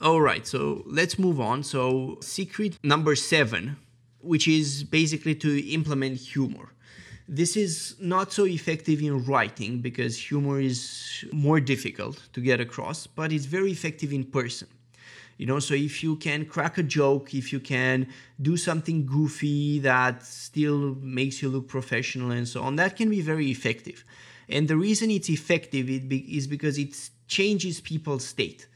All 0.00 0.20
right 0.20 0.46
so 0.46 0.82
let's 0.86 1.18
move 1.18 1.40
on. 1.40 1.62
So 1.62 2.18
secret 2.20 2.78
number 2.82 3.14
seven 3.14 3.76
which 4.20 4.48
is 4.48 4.84
basically 4.84 5.34
to 5.34 5.72
implement 5.72 6.16
humor. 6.16 6.70
This 7.28 7.56
is 7.56 7.96
not 8.00 8.32
so 8.32 8.44
effective 8.44 9.00
in 9.00 9.24
writing 9.24 9.80
because 9.80 10.18
humor 10.18 10.60
is 10.60 11.24
more 11.32 11.60
difficult 11.60 12.20
to 12.32 12.40
get 12.40 12.60
across 12.60 13.06
but 13.06 13.32
it's 13.32 13.46
very 13.46 13.70
effective 13.70 14.12
in 14.12 14.24
person 14.24 14.68
you 15.36 15.46
know 15.46 15.58
so 15.58 15.74
if 15.74 16.02
you 16.02 16.16
can 16.16 16.44
crack 16.44 16.78
a 16.78 16.82
joke 16.82 17.34
if 17.34 17.52
you 17.52 17.60
can 17.60 18.06
do 18.40 18.56
something 18.56 19.06
goofy 19.06 19.78
that 19.80 20.24
still 20.24 20.96
makes 21.00 21.42
you 21.42 21.48
look 21.48 21.68
professional 21.68 22.30
and 22.30 22.46
so 22.46 22.62
on 22.62 22.76
that 22.76 22.96
can 22.96 23.10
be 23.10 23.20
very 23.20 23.50
effective. 23.50 24.04
And 24.48 24.68
the 24.68 24.76
reason 24.76 25.10
it's 25.10 25.30
effective 25.30 25.88
is 25.88 26.46
because 26.46 26.76
it 26.76 26.94
changes 27.26 27.80
people's 27.80 28.26
state. 28.26 28.68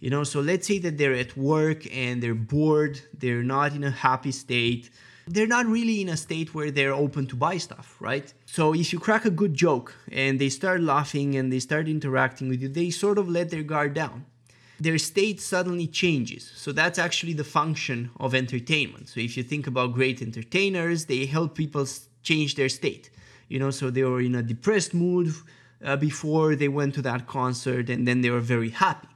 You 0.00 0.10
know 0.10 0.24
so 0.24 0.40
let's 0.40 0.66
say 0.66 0.78
that 0.80 0.98
they're 0.98 1.14
at 1.14 1.36
work 1.36 1.86
and 1.94 2.22
they're 2.22 2.34
bored 2.34 3.00
they're 3.16 3.44
not 3.44 3.74
in 3.74 3.84
a 3.84 3.90
happy 3.90 4.32
state 4.32 4.90
they're 5.28 5.46
not 5.46 5.66
really 5.66 6.00
in 6.00 6.08
a 6.08 6.16
state 6.16 6.52
where 6.52 6.72
they're 6.72 6.92
open 6.92 7.26
to 7.28 7.36
buy 7.36 7.56
stuff, 7.56 7.96
right? 8.00 8.32
So 8.44 8.74
if 8.74 8.92
you 8.92 8.98
crack 8.98 9.24
a 9.24 9.30
good 9.30 9.54
joke 9.54 9.94
and 10.10 10.40
they 10.40 10.48
start 10.48 10.80
laughing 10.80 11.36
and 11.36 11.52
they 11.52 11.60
start 11.60 11.86
interacting 11.88 12.48
with 12.48 12.60
you, 12.60 12.68
they 12.68 12.90
sort 12.90 13.18
of 13.18 13.28
let 13.28 13.50
their 13.50 13.62
guard 13.62 13.94
down 13.94 14.26
their 14.82 14.98
state 14.98 15.40
suddenly 15.40 15.86
changes. 15.86 16.50
So 16.56 16.72
that's 16.72 16.98
actually 16.98 17.34
the 17.34 17.44
function 17.44 18.10
of 18.18 18.34
entertainment. 18.34 19.08
So 19.08 19.20
if 19.20 19.36
you 19.36 19.42
think 19.42 19.66
about 19.66 19.92
great 19.92 20.20
entertainers, 20.20 21.06
they 21.06 21.26
help 21.26 21.54
people 21.54 21.86
change 22.22 22.56
their 22.56 22.68
state. 22.68 23.10
You 23.48 23.58
know, 23.58 23.70
so 23.70 23.90
they 23.90 24.02
were 24.02 24.20
in 24.20 24.34
a 24.34 24.42
depressed 24.42 24.94
mood 24.94 25.34
uh, 25.84 25.96
before 25.96 26.56
they 26.56 26.68
went 26.68 26.94
to 26.94 27.02
that 27.02 27.26
concert 27.26 27.90
and 27.90 28.08
then 28.08 28.22
they 28.22 28.30
were 28.30 28.40
very 28.40 28.70
happy. 28.70 29.08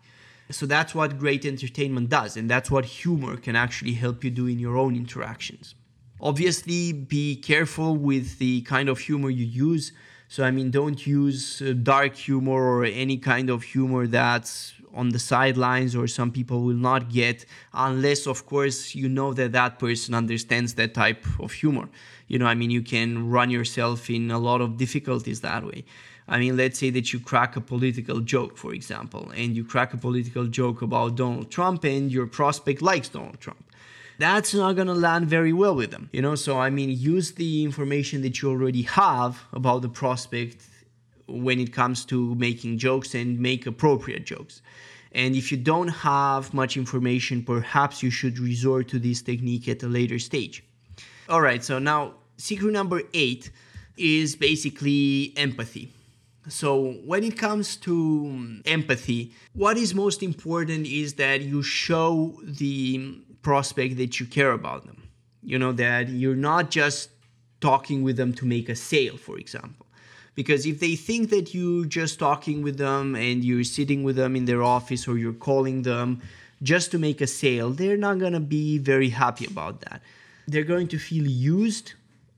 So 0.50 0.66
that's 0.66 0.94
what 0.94 1.18
great 1.18 1.44
entertainment 1.44 2.09
does, 2.09 2.37
and 2.37 2.48
that's 2.48 2.70
what 2.70 2.85
humor 2.85 3.37
can 3.37 3.57
actually 3.57 3.94
help 3.94 4.22
you 4.22 4.31
do 4.31 4.46
in 4.46 4.61
your 4.61 4.76
own 4.76 4.94
interactions. 4.94 5.74
Obviously, 6.20 6.92
be 6.92 7.35
careful 7.35 7.96
with 7.96 8.38
the 8.38 8.61
kind 8.62 8.88
of 8.88 9.00
humor 9.00 9.29
you 9.29 9.44
use. 9.44 9.92
So, 10.28 10.44
I 10.44 10.50
mean, 10.50 10.70
don't 10.70 11.06
use 11.06 11.62
uh, 11.62 11.72
dark 11.82 12.16
humor 12.16 12.52
or 12.52 12.84
any 12.84 13.16
kind 13.16 13.48
of 13.48 13.62
humor 13.62 14.06
that's 14.06 14.74
on 14.96 15.10
the 15.10 15.18
sidelines 15.18 15.94
or 15.94 16.08
some 16.08 16.32
people 16.32 16.62
will 16.62 16.74
not 16.74 17.10
get 17.10 17.44
unless 17.74 18.26
of 18.26 18.46
course 18.46 18.94
you 18.94 19.08
know 19.08 19.32
that 19.34 19.52
that 19.52 19.78
person 19.78 20.14
understands 20.14 20.74
that 20.74 20.94
type 20.94 21.24
of 21.38 21.52
humor. 21.52 21.88
You 22.28 22.38
know 22.40 22.46
i 22.46 22.54
mean 22.54 22.70
you 22.70 22.82
can 22.82 23.30
run 23.30 23.50
yourself 23.50 24.10
in 24.10 24.30
a 24.30 24.38
lot 24.38 24.60
of 24.60 24.78
difficulties 24.78 25.42
that 25.42 25.64
way. 25.64 25.84
I 26.26 26.38
mean 26.38 26.56
let's 26.56 26.78
say 26.78 26.90
that 26.90 27.12
you 27.12 27.20
crack 27.20 27.56
a 27.56 27.60
political 27.60 28.20
joke 28.20 28.56
for 28.56 28.72
example 28.72 29.30
and 29.36 29.54
you 29.54 29.64
crack 29.64 29.92
a 29.92 29.98
political 29.98 30.46
joke 30.46 30.82
about 30.82 31.14
donald 31.14 31.50
trump 31.50 31.84
and 31.84 32.10
your 32.10 32.26
prospect 32.26 32.82
likes 32.82 33.08
donald 33.10 33.38
trump 33.38 33.65
that's 34.18 34.55
not 34.55 34.74
going 34.74 34.87
to 34.87 34.94
land 34.94 35.26
very 35.26 35.52
well 35.52 35.74
with 35.74 35.90
them 35.90 36.09
you 36.12 36.22
know 36.22 36.35
so 36.35 36.59
i 36.59 36.70
mean 36.70 36.90
use 36.90 37.33
the 37.33 37.64
information 37.64 38.22
that 38.22 38.40
you 38.40 38.50
already 38.50 38.83
have 38.83 39.42
about 39.52 39.83
the 39.83 39.88
prospect 39.88 40.62
when 41.29 41.59
it 41.59 41.72
comes 41.72 42.05
to 42.07 42.35
making 42.37 42.79
jokes 42.79 43.14
and 43.14 43.38
make 43.38 43.66
appropriate 43.66 44.24
jokes. 44.24 44.62
And 45.12 45.35
if 45.35 45.50
you 45.50 45.57
don't 45.57 45.88
have 45.88 46.52
much 46.52 46.76
information, 46.76 47.42
perhaps 47.42 48.02
you 48.02 48.11
should 48.11 48.38
resort 48.38 48.88
to 48.88 48.98
this 48.98 49.22
technique 49.22 49.68
at 49.68 49.83
a 49.83 49.88
later 49.88 50.18
stage. 50.18 50.64
All 51.29 51.40
right, 51.40 51.64
so 51.64 51.79
now 51.79 52.14
secret 52.37 52.72
number 52.72 53.02
eight 53.14 53.50
is 53.96 54.37
basically 54.37 55.33
empathy. 55.37 55.92
So, 56.48 56.92
when 57.05 57.24
it 57.24 57.37
comes 57.37 57.74
to 57.79 58.61
empathy, 58.66 59.33
what 59.55 59.76
is 59.76 59.96
most 59.96 60.22
important 60.22 60.87
is 60.87 61.14
that 61.14 61.40
you 61.40 61.61
show 61.61 62.38
the 62.44 63.18
prospect 63.48 63.92
that 64.02 64.12
you 64.18 64.26
care 64.38 64.52
about 64.61 64.80
them. 64.88 65.00
You 65.42 65.59
know, 65.62 65.72
that 65.85 66.04
you're 66.20 66.42
not 66.50 66.64
just 66.80 67.11
talking 67.61 67.98
with 68.06 68.16
them 68.20 68.32
to 68.38 68.44
make 68.54 68.68
a 68.68 68.76
sale, 68.90 69.18
for 69.26 69.37
example 69.44 69.87
because 70.37 70.66
if 70.66 70.78
they 70.78 70.94
think 70.94 71.30
that 71.30 71.54
you're 71.54 71.87
just 71.87 72.18
talking 72.18 72.62
with 72.62 72.76
them 72.76 73.16
and 73.16 73.42
you're 73.42 73.64
sitting 73.64 74.04
with 74.04 74.16
them 74.16 74.37
in 74.37 74.44
their 74.44 74.62
office 74.62 75.09
or 75.09 75.16
you're 75.16 75.40
calling 75.50 75.82
them 75.82 76.20
just 76.62 76.90
to 76.90 76.98
make 76.98 77.20
a 77.22 77.26
sale, 77.26 77.70
they're 77.70 77.96
not 77.96 78.18
going 78.18 78.35
to 78.35 78.46
be 78.59 78.78
very 78.78 79.09
happy 79.09 79.46
about 79.46 79.80
that. 79.80 80.02
They're 80.46 80.70
going 80.74 80.88
to 80.88 80.98
feel 80.98 81.26
used 81.26 81.94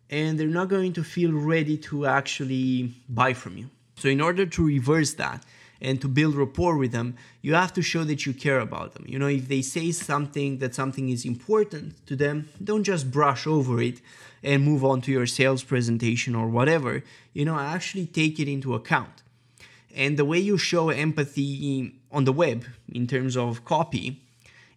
and 0.08 0.38
they're 0.38 0.56
not 0.60 0.68
going 0.68 0.92
to 0.94 1.04
feel 1.04 1.32
ready 1.32 1.76
to 1.88 2.06
actually 2.06 2.94
buy 3.08 3.34
from 3.34 3.58
you. 3.58 3.68
So, 3.96 4.08
in 4.08 4.20
order 4.20 4.46
to 4.46 4.64
reverse 4.64 5.14
that, 5.14 5.44
and 5.80 6.00
to 6.00 6.08
build 6.08 6.34
rapport 6.34 6.76
with 6.76 6.92
them, 6.92 7.16
you 7.40 7.54
have 7.54 7.72
to 7.74 7.82
show 7.82 8.04
that 8.04 8.26
you 8.26 8.32
care 8.32 8.60
about 8.60 8.94
them. 8.94 9.04
You 9.06 9.18
know, 9.18 9.28
if 9.28 9.48
they 9.48 9.62
say 9.62 9.92
something 9.92 10.58
that 10.58 10.74
something 10.74 11.08
is 11.08 11.24
important 11.24 12.04
to 12.06 12.16
them, 12.16 12.48
don't 12.62 12.84
just 12.84 13.10
brush 13.10 13.46
over 13.46 13.80
it 13.80 14.00
and 14.42 14.64
move 14.64 14.84
on 14.84 15.00
to 15.02 15.12
your 15.12 15.26
sales 15.26 15.62
presentation 15.62 16.34
or 16.34 16.48
whatever. 16.48 17.02
You 17.32 17.44
know, 17.44 17.58
actually 17.58 18.06
take 18.06 18.40
it 18.40 18.48
into 18.48 18.74
account. 18.74 19.22
And 19.94 20.16
the 20.16 20.24
way 20.24 20.38
you 20.38 20.58
show 20.58 20.90
empathy 20.90 21.94
on 22.10 22.24
the 22.24 22.32
web 22.32 22.64
in 22.92 23.06
terms 23.06 23.36
of 23.36 23.64
copy 23.64 24.22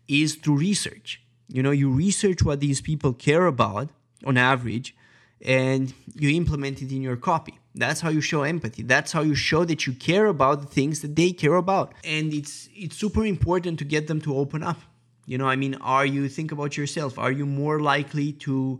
is 0.07 0.35
through 0.35 0.57
research. 0.57 1.21
You 1.47 1.63
know, 1.63 1.71
you 1.71 1.89
research 1.89 2.43
what 2.43 2.59
these 2.59 2.81
people 2.81 3.13
care 3.13 3.45
about 3.45 3.89
on 4.25 4.37
average 4.37 4.95
and 5.43 5.93
you 6.15 6.35
implement 6.35 6.81
it 6.81 6.91
in 6.91 7.01
your 7.01 7.17
copy. 7.17 7.57
That's 7.73 8.01
how 8.01 8.09
you 8.09 8.21
show 8.21 8.43
empathy. 8.43 8.83
That's 8.83 9.11
how 9.11 9.21
you 9.21 9.35
show 9.35 9.63
that 9.65 9.87
you 9.87 9.93
care 9.93 10.27
about 10.27 10.61
the 10.61 10.67
things 10.67 10.99
that 11.01 11.15
they 11.15 11.31
care 11.31 11.55
about. 11.55 11.93
And 12.03 12.33
it's 12.33 12.69
it's 12.75 12.97
super 12.97 13.25
important 13.25 13.79
to 13.79 13.85
get 13.85 14.07
them 14.07 14.19
to 14.21 14.35
open 14.35 14.63
up. 14.63 14.79
You 15.25 15.37
know, 15.37 15.47
I 15.47 15.55
mean, 15.55 15.75
are 15.75 16.05
you 16.05 16.27
think 16.27 16.51
about 16.51 16.75
yourself? 16.75 17.17
Are 17.17 17.31
you 17.31 17.45
more 17.45 17.79
likely 17.79 18.33
to 18.45 18.79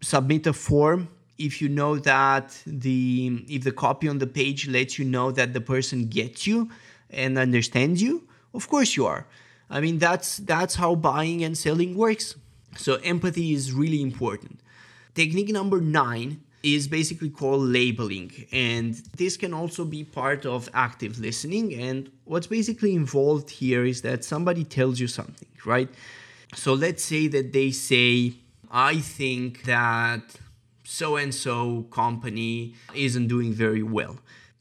submit 0.00 0.46
a 0.46 0.52
form 0.54 1.08
if 1.36 1.60
you 1.60 1.68
know 1.68 1.98
that 1.98 2.62
the 2.66 3.44
if 3.48 3.64
the 3.64 3.72
copy 3.72 4.08
on 4.08 4.18
the 4.18 4.26
page 4.26 4.68
lets 4.68 4.98
you 4.98 5.04
know 5.04 5.30
that 5.32 5.52
the 5.52 5.60
person 5.60 6.06
gets 6.06 6.46
you 6.46 6.70
and 7.10 7.36
understands 7.36 8.00
you? 8.00 8.26
Of 8.54 8.68
course 8.68 8.96
you 8.96 9.04
are. 9.04 9.26
I 9.68 9.80
mean, 9.80 9.98
that's 9.98 10.38
that's 10.38 10.76
how 10.76 10.94
buying 10.94 11.44
and 11.44 11.58
selling 11.58 11.94
works. 11.94 12.36
So 12.76 12.94
empathy 12.96 13.52
is 13.52 13.72
really 13.72 14.00
important. 14.00 14.60
Technique 15.14 15.50
number 15.50 15.80
9 15.80 16.40
is 16.62 16.88
basically 16.88 17.30
called 17.30 17.62
labeling. 17.62 18.32
And 18.52 18.94
this 19.16 19.36
can 19.36 19.54
also 19.54 19.84
be 19.84 20.04
part 20.04 20.44
of 20.44 20.68
active 20.74 21.18
listening. 21.18 21.74
And 21.74 22.10
what's 22.24 22.46
basically 22.46 22.94
involved 22.94 23.50
here 23.50 23.84
is 23.84 24.02
that 24.02 24.24
somebody 24.24 24.64
tells 24.64 25.00
you 25.00 25.06
something, 25.06 25.48
right? 25.64 25.88
So 26.54 26.74
let's 26.74 27.04
say 27.04 27.28
that 27.28 27.52
they 27.52 27.70
say, 27.70 28.34
I 28.70 28.98
think 28.98 29.64
that 29.64 30.36
so 30.84 31.16
and 31.16 31.34
so 31.34 31.82
company 31.90 32.74
isn't 32.94 33.28
doing 33.28 33.52
very 33.52 33.82
well. 33.82 34.18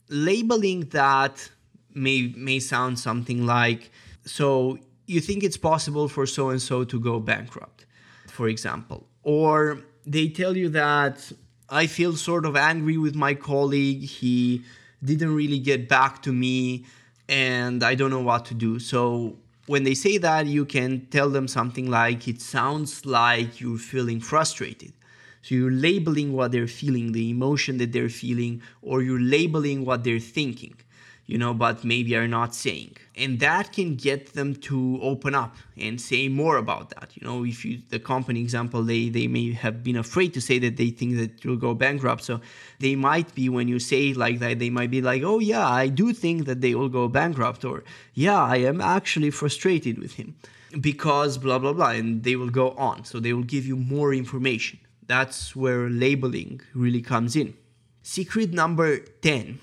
Labeling 0.10 0.82
that 0.92 1.50
may 1.94 2.34
may 2.38 2.60
sound 2.60 3.00
something 3.00 3.46
like 3.46 3.92
so 4.26 4.78
you 5.08 5.20
think 5.20 5.44
it's 5.44 5.58
possible 5.58 6.08
for 6.08 6.26
so 6.26 6.50
and 6.50 6.62
so 6.62 6.84
to 6.84 7.00
go 7.00 7.20
bankrupt 7.20 7.86
for 8.28 8.48
example 8.48 9.08
or 9.24 9.82
they 10.06 10.28
tell 10.28 10.56
you 10.56 10.70
that 10.70 11.32
I 11.72 11.88
feel 11.88 12.16
sort 12.16 12.46
of 12.46 12.56
angry 12.56 12.98
with 12.98 13.16
my 13.16 13.34
colleague. 13.34 14.02
He 14.02 14.64
didn't 15.04 15.36
really 15.36 15.60
get 15.60 15.88
back 15.88 16.22
to 16.24 16.34
me 16.34 16.86
and 17.28 17.84
I 17.84 17.96
don't 17.96 18.10
know 18.10 18.22
what 18.22 18.46
to 18.46 18.54
do. 18.54 18.80
So 18.80 19.38
when 19.68 19.84
they 19.84 19.94
say 19.94 20.18
that 20.18 20.48
you 20.48 20.66
can 20.66 21.06
tell 21.12 21.30
them 21.30 21.48
something 21.48 21.90
like 21.90 22.28
it 22.28 22.42
sounds 22.42 23.06
like 23.06 23.62
you're 23.62 23.78
feeling 23.78 24.20
frustrated. 24.20 24.94
So 25.42 25.56
you're 25.56 25.72
labeling 25.72 26.34
what 26.34 26.52
they're 26.52 26.68
feeling, 26.68 27.12
the 27.12 27.30
emotion 27.30 27.78
that 27.78 27.94
they're 27.94 28.10
feeling, 28.10 28.62
or 28.82 29.02
you're 29.02 29.22
labeling 29.22 29.86
what 29.86 30.04
they're 30.04 30.20
thinking 30.20 30.76
you 31.30 31.38
know, 31.38 31.54
but 31.54 31.84
maybe 31.84 32.16
are 32.16 32.28
not 32.28 32.56
saying. 32.56 32.98
And 33.16 33.40
that 33.40 33.72
can 33.72 33.96
get 33.96 34.34
them 34.34 34.56
to 34.68 35.00
open 35.04 35.36
up 35.36 35.56
and 35.78 36.02
say 36.02 36.28
more 36.28 36.58
about 36.58 36.90
that. 36.96 37.16
You 37.16 37.28
know, 37.28 37.46
if 37.46 37.64
you 37.64 37.74
the 37.92 38.00
company 38.00 38.42
example, 38.42 38.82
they 38.82 39.10
they 39.10 39.28
may 39.28 39.54
have 39.54 39.84
been 39.84 39.96
afraid 39.96 40.34
to 40.34 40.42
say 40.42 40.58
that 40.66 40.76
they 40.78 40.90
think 40.90 41.18
that 41.18 41.32
you'll 41.44 41.64
go 41.68 41.76
bankrupt. 41.76 42.24
So 42.24 42.42
they 42.80 42.96
might 42.96 43.30
be 43.36 43.48
when 43.48 43.68
you 43.68 43.78
say 43.78 44.14
like 44.14 44.40
that, 44.40 44.58
they 44.58 44.72
might 44.72 44.90
be 44.90 45.02
like, 45.02 45.22
oh 45.22 45.38
yeah, 45.38 45.68
I 45.84 45.86
do 46.02 46.14
think 46.14 46.48
that 46.48 46.62
they 46.62 46.74
will 46.74 46.90
go 46.90 47.08
bankrupt, 47.08 47.64
or 47.64 47.84
yeah, 48.16 48.42
I 48.42 48.58
am 48.72 48.82
actually 48.82 49.30
frustrated 49.30 50.00
with 50.00 50.14
him 50.16 50.36
because 50.82 51.38
blah 51.38 51.60
blah 51.60 51.74
blah, 51.74 51.92
and 52.00 52.24
they 52.24 52.36
will 52.38 52.54
go 52.64 52.72
on. 52.72 53.06
So 53.06 53.20
they 53.20 53.34
will 53.34 53.50
give 53.56 53.68
you 53.68 53.76
more 53.76 54.16
information. 54.16 54.80
That's 55.06 55.56
where 55.56 55.92
labeling 55.92 56.62
really 56.74 57.04
comes 57.04 57.36
in. 57.36 57.54
Secret 58.02 58.52
number 58.52 58.98
10 58.98 59.60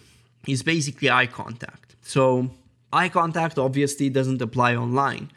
is 0.47 0.63
basically 0.63 1.11
eye 1.11 1.27
contact. 1.27 1.97
So, 2.03 2.51
eye 2.93 3.09
contact 3.09 3.59
obviously 3.59 4.09
doesn't 4.11 4.41
apply 4.41 4.77
online, 4.77 5.31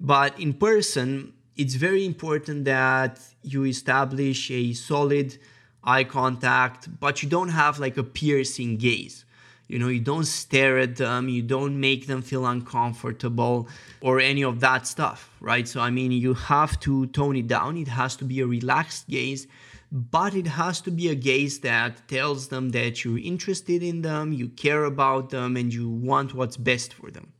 but 0.00 0.38
in 0.38 0.52
person, 0.54 1.32
it's 1.56 1.74
very 1.74 2.04
important 2.04 2.64
that 2.66 3.20
you 3.42 3.64
establish 3.64 4.50
a 4.50 4.72
solid 4.74 5.38
eye 5.82 6.04
contact, 6.04 7.00
but 7.00 7.22
you 7.22 7.28
don't 7.28 7.50
have 7.50 7.78
like 7.78 7.96
a 7.96 8.02
piercing 8.02 8.76
gaze. 8.76 9.24
You 9.68 9.80
know, 9.80 9.88
you 9.88 10.00
don't 10.00 10.26
stare 10.26 10.78
at 10.78 10.96
them, 10.96 11.28
you 11.28 11.42
don't 11.42 11.80
make 11.80 12.06
them 12.06 12.22
feel 12.22 12.46
uncomfortable 12.46 13.68
or 14.00 14.20
any 14.20 14.44
of 14.44 14.60
that 14.60 14.86
stuff, 14.86 15.30
right? 15.40 15.66
So, 15.66 15.80
I 15.80 15.90
mean, 15.90 16.12
you 16.12 16.34
have 16.34 16.78
to 16.80 17.06
tone 17.06 17.36
it 17.36 17.48
down. 17.48 17.76
It 17.76 17.88
has 17.88 18.14
to 18.16 18.24
be 18.24 18.40
a 18.40 18.46
relaxed 18.46 19.08
gaze 19.08 19.48
but 19.92 20.34
it 20.34 20.46
has 20.46 20.80
to 20.82 20.90
be 20.90 21.08
a 21.08 21.14
gaze 21.14 21.60
that 21.60 22.08
tells 22.08 22.48
them 22.48 22.70
that 22.70 23.04
you're 23.04 23.18
interested 23.18 23.82
in 23.82 24.02
them, 24.02 24.32
you 24.32 24.48
care 24.48 24.84
about 24.84 25.30
them, 25.30 25.56
and 25.56 25.72
you 25.72 25.88
want 25.88 26.34
what's 26.34 26.56
best 26.56 26.94
for 26.94 27.10
them. 27.10 27.32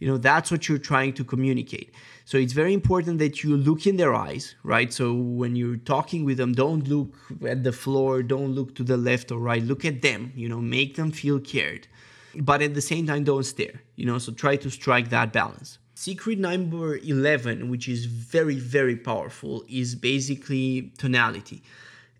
You 0.00 0.08
know, 0.08 0.18
that's 0.18 0.50
what 0.50 0.68
you're 0.68 0.78
trying 0.78 1.14
to 1.14 1.24
communicate. 1.24 1.94
So 2.26 2.36
it's 2.36 2.52
very 2.52 2.74
important 2.74 3.18
that 3.20 3.42
you 3.42 3.56
look 3.56 3.86
in 3.86 3.96
their 3.96 4.14
eyes, 4.14 4.54
right? 4.62 4.92
So 4.92 5.14
when 5.14 5.56
you're 5.56 5.76
talking 5.76 6.24
with 6.24 6.36
them, 6.36 6.52
don't 6.52 6.86
look 6.88 7.14
at 7.46 7.64
the 7.64 7.72
floor, 7.72 8.22
don't 8.22 8.52
look 8.52 8.74
to 8.76 8.84
the 8.84 8.96
left 8.96 9.30
or 9.30 9.38
right, 9.38 9.62
look 9.62 9.84
at 9.84 10.02
them, 10.02 10.32
you 10.34 10.48
know, 10.48 10.60
make 10.60 10.96
them 10.96 11.10
feel 11.10 11.38
cared. 11.38 11.86
But 12.34 12.60
at 12.62 12.74
the 12.74 12.80
same 12.80 13.06
time, 13.06 13.24
don't 13.24 13.44
stare, 13.44 13.80
you 13.96 14.04
know, 14.04 14.18
so 14.18 14.32
try 14.32 14.56
to 14.56 14.70
strike 14.70 15.10
that 15.10 15.32
balance. 15.32 15.78
Secret 15.94 16.38
number 16.38 16.96
11, 16.96 17.70
which 17.70 17.88
is 17.88 18.06
very, 18.06 18.56
very 18.56 18.96
powerful, 18.96 19.64
is 19.68 19.94
basically 19.94 20.92
tonality 20.98 21.62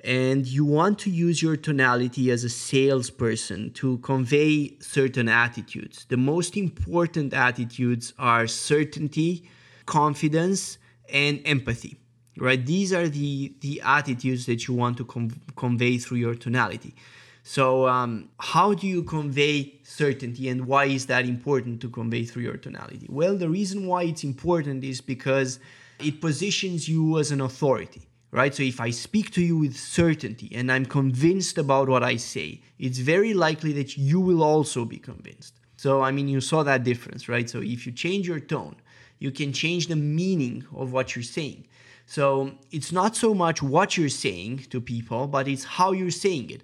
and 0.04 0.46
you 0.46 0.66
want 0.66 0.98
to 0.98 1.10
use 1.10 1.42
your 1.42 1.56
tonality 1.56 2.30
as 2.30 2.44
a 2.44 2.50
salesperson 2.50 3.70
to 3.72 3.96
convey 3.98 4.76
certain 4.80 5.28
attitudes. 5.30 6.04
The 6.10 6.18
most 6.18 6.58
important 6.58 7.32
attitudes 7.32 8.12
are 8.18 8.46
certainty, 8.46 9.48
confidence, 9.86 10.76
and 11.10 11.40
empathy. 11.46 11.96
Right? 12.36 12.64
These 12.64 12.92
are 12.92 13.08
the 13.08 13.54
the 13.60 13.80
attitudes 13.82 14.46
that 14.46 14.66
you 14.66 14.74
want 14.74 14.96
to 14.98 15.04
com- 15.04 15.40
convey 15.56 15.98
through 15.98 16.18
your 16.18 16.34
tonality. 16.34 16.94
So, 17.44 17.86
um, 17.86 18.30
how 18.40 18.74
do 18.74 18.86
you 18.86 19.04
convey 19.04 19.78
certainty, 19.84 20.48
and 20.48 20.66
why 20.66 20.86
is 20.86 21.06
that 21.06 21.26
important 21.26 21.80
to 21.82 21.88
convey 21.88 22.24
through 22.24 22.42
your 22.42 22.56
tonality? 22.56 23.06
Well, 23.08 23.36
the 23.36 23.48
reason 23.48 23.86
why 23.86 24.04
it's 24.04 24.24
important 24.24 24.82
is 24.82 25.00
because 25.00 25.60
it 26.00 26.20
positions 26.20 26.88
you 26.88 27.18
as 27.18 27.30
an 27.30 27.40
authority 27.40 28.08
right? 28.34 28.52
So 28.52 28.64
if 28.64 28.80
I 28.80 28.90
speak 28.90 29.30
to 29.32 29.42
you 29.42 29.56
with 29.56 29.76
certainty 29.76 30.50
and 30.52 30.70
I'm 30.70 30.86
convinced 30.86 31.56
about 31.56 31.88
what 31.88 32.02
I 32.02 32.16
say, 32.16 32.60
it's 32.80 32.98
very 32.98 33.32
likely 33.32 33.72
that 33.74 33.96
you 33.96 34.18
will 34.18 34.42
also 34.42 34.84
be 34.84 34.98
convinced. 34.98 35.54
So, 35.76 36.02
I 36.02 36.10
mean, 36.10 36.26
you 36.26 36.40
saw 36.40 36.64
that 36.64 36.82
difference, 36.82 37.28
right? 37.28 37.48
So 37.48 37.60
if 37.62 37.86
you 37.86 37.92
change 37.92 38.26
your 38.26 38.40
tone, 38.40 38.74
you 39.20 39.30
can 39.30 39.52
change 39.52 39.86
the 39.86 39.96
meaning 39.96 40.64
of 40.74 40.92
what 40.92 41.14
you're 41.14 41.22
saying. 41.22 41.68
So 42.06 42.50
it's 42.72 42.90
not 42.90 43.14
so 43.14 43.34
much 43.34 43.62
what 43.62 43.96
you're 43.96 44.08
saying 44.08 44.66
to 44.70 44.80
people, 44.80 45.28
but 45.28 45.46
it's 45.46 45.64
how 45.64 45.92
you're 45.92 46.10
saying 46.10 46.50
it. 46.50 46.62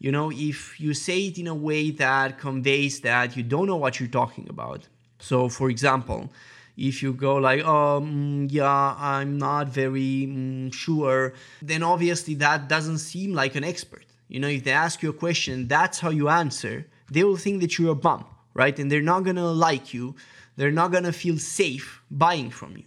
You 0.00 0.10
know, 0.10 0.32
if 0.32 0.80
you 0.80 0.92
say 0.92 1.26
it 1.28 1.38
in 1.38 1.46
a 1.46 1.54
way 1.54 1.92
that 1.92 2.38
conveys 2.38 3.00
that 3.02 3.36
you 3.36 3.44
don't 3.44 3.66
know 3.66 3.76
what 3.76 4.00
you're 4.00 4.08
talking 4.08 4.48
about. 4.50 4.88
So, 5.20 5.48
for 5.48 5.70
example, 5.70 6.32
if 6.76 7.02
you 7.02 7.12
go 7.12 7.36
like 7.36 7.64
um 7.64 8.48
yeah 8.50 8.94
i'm 8.98 9.38
not 9.38 9.68
very 9.68 10.26
mm, 10.28 10.72
sure 10.72 11.34
then 11.60 11.82
obviously 11.82 12.34
that 12.34 12.68
doesn't 12.68 12.98
seem 12.98 13.32
like 13.32 13.54
an 13.54 13.64
expert. 13.64 14.04
You 14.28 14.40
know 14.40 14.48
if 14.48 14.64
they 14.64 14.72
ask 14.72 15.02
you 15.02 15.10
a 15.10 15.12
question 15.12 15.68
that's 15.68 16.00
how 16.00 16.08
you 16.08 16.28
answer 16.28 16.86
they 17.10 17.22
will 17.24 17.36
think 17.36 17.60
that 17.60 17.78
you're 17.78 17.92
a 17.92 17.94
bum 17.94 18.24
right? 18.54 18.78
And 18.78 18.90
they're 18.90 19.02
not 19.02 19.24
gonna 19.24 19.50
like 19.50 19.94
you. 19.94 20.14
They're 20.56 20.70
not 20.70 20.92
gonna 20.92 21.12
feel 21.12 21.38
safe 21.38 22.02
buying 22.10 22.50
from 22.50 22.76
you. 22.76 22.84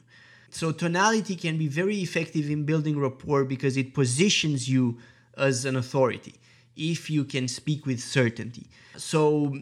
So 0.50 0.71
tonality 0.71 1.36
can 1.36 1.58
be 1.58 1.67
very 1.67 1.98
effective 1.98 2.50
in 2.50 2.63
building 2.63 3.00
rapport 3.00 3.43
because 3.43 3.76
it 3.78 3.93
positions 3.93 4.69
you 4.69 4.98
as 5.38 5.65
an 5.65 5.76
authority 5.76 6.36
if 6.78 7.10
you 7.10 7.26
can 7.26 7.48
speak 7.48 7.86
with 7.86 8.00
certainty. 8.00 8.67
So 8.95 9.58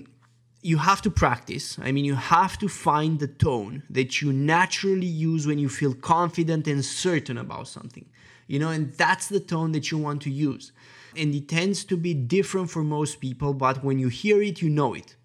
you 0.64 0.78
have 0.78 1.02
to 1.02 1.12
practice. 1.12 1.78
I 1.80 1.92
mean, 1.92 2.06
you 2.06 2.16
have 2.16 2.58
to 2.60 2.70
find 2.70 3.20
the 3.20 3.28
tone 3.28 3.84
that 3.90 4.22
you 4.22 4.32
naturally 4.32 5.06
use 5.06 5.46
when 5.46 5.60
you 5.60 5.68
feel 5.68 5.94
confident 5.94 6.68
and 6.68 6.84
certain 6.84 7.38
about 7.38 7.68
something. 7.68 8.06
You 8.48 8.60
know, 8.60 8.70
and 8.70 8.94
that's 8.94 9.28
the 9.28 9.40
tone 9.40 9.74
that 9.74 9.92
you 9.92 9.98
want 9.98 10.22
to 10.24 10.32
use. 10.32 10.72
And 11.16 11.36
it 11.36 11.50
tends 11.50 11.84
to 11.86 11.98
be 11.98 12.14
different 12.14 12.70
for 12.70 12.84
most 12.84 13.20
people, 13.20 13.54
but 13.54 13.84
when 13.84 14.00
you 14.00 14.08
hear 14.08 14.42
it, 14.42 14.62
you 14.62 14.70
know 14.70 14.94
it. 14.94 15.16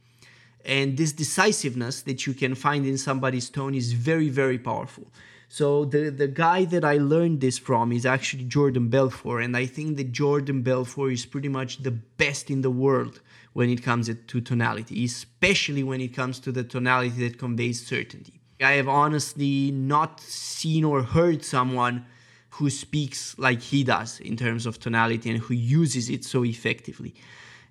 And 0.64 0.96
this 0.96 1.12
decisiveness 1.12 2.02
that 2.02 2.26
you 2.26 2.34
can 2.34 2.54
find 2.54 2.84
in 2.84 2.98
somebody's 2.98 3.48
tone 3.48 3.74
is 3.74 3.92
very, 3.92 4.28
very 4.28 4.58
powerful. 4.58 5.06
So 5.48 5.86
the, 5.86 6.10
the 6.10 6.28
guy 6.28 6.64
that 6.66 6.84
I 6.84 6.98
learned 6.98 7.40
this 7.40 7.58
from 7.58 7.90
is 7.90 8.04
actually 8.04 8.44
Jordan 8.44 8.88
Belfort, 8.88 9.42
and 9.42 9.56
I 9.56 9.64
think 9.64 9.96
that 9.96 10.12
Jordan 10.12 10.62
Belfort 10.62 11.12
is 11.12 11.24
pretty 11.24 11.48
much 11.48 11.78
the 11.78 11.92
best 11.92 12.50
in 12.50 12.60
the 12.60 12.70
world 12.70 13.20
when 13.58 13.70
it 13.70 13.82
comes 13.82 14.08
to 14.08 14.40
tonality, 14.40 15.04
especially 15.04 15.82
when 15.82 16.00
it 16.00 16.14
comes 16.14 16.38
to 16.38 16.52
the 16.52 16.62
tonality 16.62 17.28
that 17.28 17.40
conveys 17.40 17.84
certainty. 17.84 18.40
I 18.60 18.74
have 18.74 18.86
honestly 18.86 19.72
not 19.72 20.20
seen 20.20 20.84
or 20.84 21.02
heard 21.02 21.44
someone 21.44 22.06
who 22.50 22.70
speaks 22.70 23.36
like 23.36 23.60
he 23.60 23.82
does 23.82 24.20
in 24.20 24.36
terms 24.36 24.64
of 24.64 24.78
tonality 24.78 25.28
and 25.28 25.40
who 25.40 25.54
uses 25.54 26.08
it 26.08 26.24
so 26.24 26.44
effectively. 26.44 27.16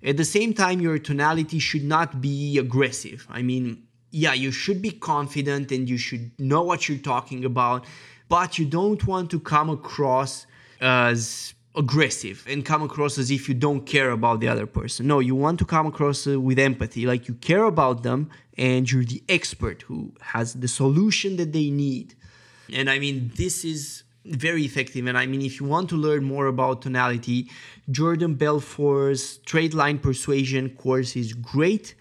At 0.02 0.18
the 0.18 0.26
same 0.26 0.52
time, 0.52 0.82
your 0.82 0.98
tonality 0.98 1.58
should 1.58 1.84
not 1.84 2.20
be 2.20 2.58
aggressive. 2.58 3.26
I 3.30 3.40
mean, 3.40 3.84
yeah, 4.10 4.34
you 4.34 4.50
should 4.52 4.82
be 4.82 4.90
confident 4.90 5.72
and 5.72 5.88
you 5.88 5.96
should 5.96 6.38
know 6.38 6.62
what 6.62 6.86
you're 6.86 6.98
talking 6.98 7.46
about, 7.46 7.86
but 8.28 8.58
you 8.58 8.66
don't 8.66 9.06
want 9.06 9.30
to 9.30 9.40
come 9.40 9.70
across 9.70 10.46
as 10.82 11.54
aggressive 11.76 12.44
and 12.48 12.64
come 12.64 12.82
across 12.82 13.18
as 13.18 13.30
if 13.30 13.48
you 13.48 13.54
don't 13.54 13.82
care 13.86 14.10
about 14.10 14.40
the 14.40 14.48
other 14.48 14.66
person. 14.66 15.06
No, 15.06 15.20
you 15.20 15.34
want 15.34 15.58
to 15.60 15.64
come 15.64 15.86
across 15.86 16.26
uh, 16.26 16.40
with 16.40 16.58
empathy, 16.58 17.06
like 17.06 17.28
you 17.28 17.34
care 17.34 17.64
about 17.64 18.02
them 18.02 18.30
and 18.56 18.90
you're 18.90 19.04
the 19.04 19.22
expert 19.28 19.82
who 19.82 20.12
has 20.20 20.54
the 20.54 20.68
solution 20.68 21.36
that 21.36 21.52
they 21.52 21.70
need. 21.70 22.14
And 22.72 22.90
I 22.90 22.98
mean, 22.98 23.32
this 23.36 23.64
is 23.64 24.02
very 24.24 24.64
effective. 24.64 25.06
And 25.06 25.16
I 25.16 25.26
mean, 25.26 25.42
if 25.42 25.60
you 25.60 25.66
want 25.66 25.88
to 25.90 25.96
learn 25.96 26.24
more 26.24 26.46
about 26.46 26.82
tonality, 26.82 27.50
Jordan 27.90 28.34
Belfort's 28.34 29.22
Straight 29.22 29.74
Line 29.74 29.98
Persuasion 29.98 30.70
course 30.70 31.16
is 31.16 31.32
great. 31.32 31.94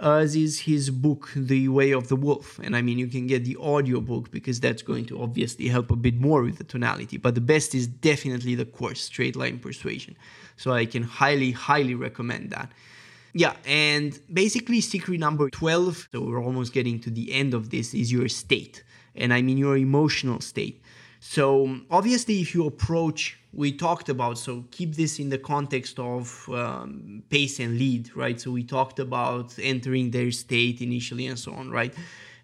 As 0.00 0.34
is 0.34 0.60
his 0.60 0.90
book, 0.90 1.30
The 1.36 1.68
Way 1.68 1.92
of 1.92 2.08
the 2.08 2.16
Wolf. 2.16 2.58
And 2.62 2.76
I 2.76 2.82
mean, 2.82 2.98
you 2.98 3.06
can 3.06 3.26
get 3.26 3.44
the 3.44 3.56
audio 3.60 4.00
book 4.00 4.30
because 4.30 4.58
that's 4.60 4.82
going 4.82 5.06
to 5.06 5.22
obviously 5.22 5.68
help 5.68 5.90
a 5.90 5.96
bit 5.96 6.20
more 6.20 6.42
with 6.42 6.58
the 6.58 6.64
tonality. 6.64 7.18
But 7.18 7.34
the 7.34 7.40
best 7.40 7.74
is 7.74 7.86
definitely 7.86 8.54
the 8.54 8.64
course, 8.64 9.00
Straight 9.00 9.36
Line 9.36 9.58
Persuasion. 9.58 10.16
So 10.56 10.72
I 10.72 10.86
can 10.86 11.02
highly, 11.02 11.52
highly 11.52 11.94
recommend 11.94 12.50
that. 12.50 12.72
Yeah, 13.34 13.54
and 13.64 14.18
basically, 14.32 14.80
secret 14.82 15.18
number 15.18 15.48
12, 15.48 16.08
so 16.12 16.20
we're 16.20 16.42
almost 16.42 16.74
getting 16.74 17.00
to 17.00 17.10
the 17.10 17.32
end 17.32 17.54
of 17.54 17.70
this, 17.70 17.94
is 17.94 18.12
your 18.12 18.28
state. 18.28 18.84
And 19.14 19.32
I 19.32 19.40
mean 19.40 19.56
your 19.56 19.76
emotional 19.76 20.40
state. 20.40 20.82
So, 21.20 21.78
obviously, 21.90 22.40
if 22.40 22.54
you 22.54 22.66
approach, 22.66 23.38
we 23.52 23.72
talked 23.72 24.08
about, 24.08 24.38
so 24.38 24.64
keep 24.70 24.94
this 24.94 25.18
in 25.18 25.28
the 25.28 25.38
context 25.38 25.98
of 25.98 26.48
um, 26.48 27.22
pace 27.28 27.60
and 27.60 27.78
lead, 27.78 28.14
right? 28.16 28.40
So, 28.40 28.50
we 28.50 28.62
talked 28.62 28.98
about 28.98 29.54
entering 29.60 30.10
their 30.10 30.30
state 30.30 30.80
initially 30.80 31.26
and 31.26 31.38
so 31.38 31.52
on, 31.52 31.70
right? 31.70 31.94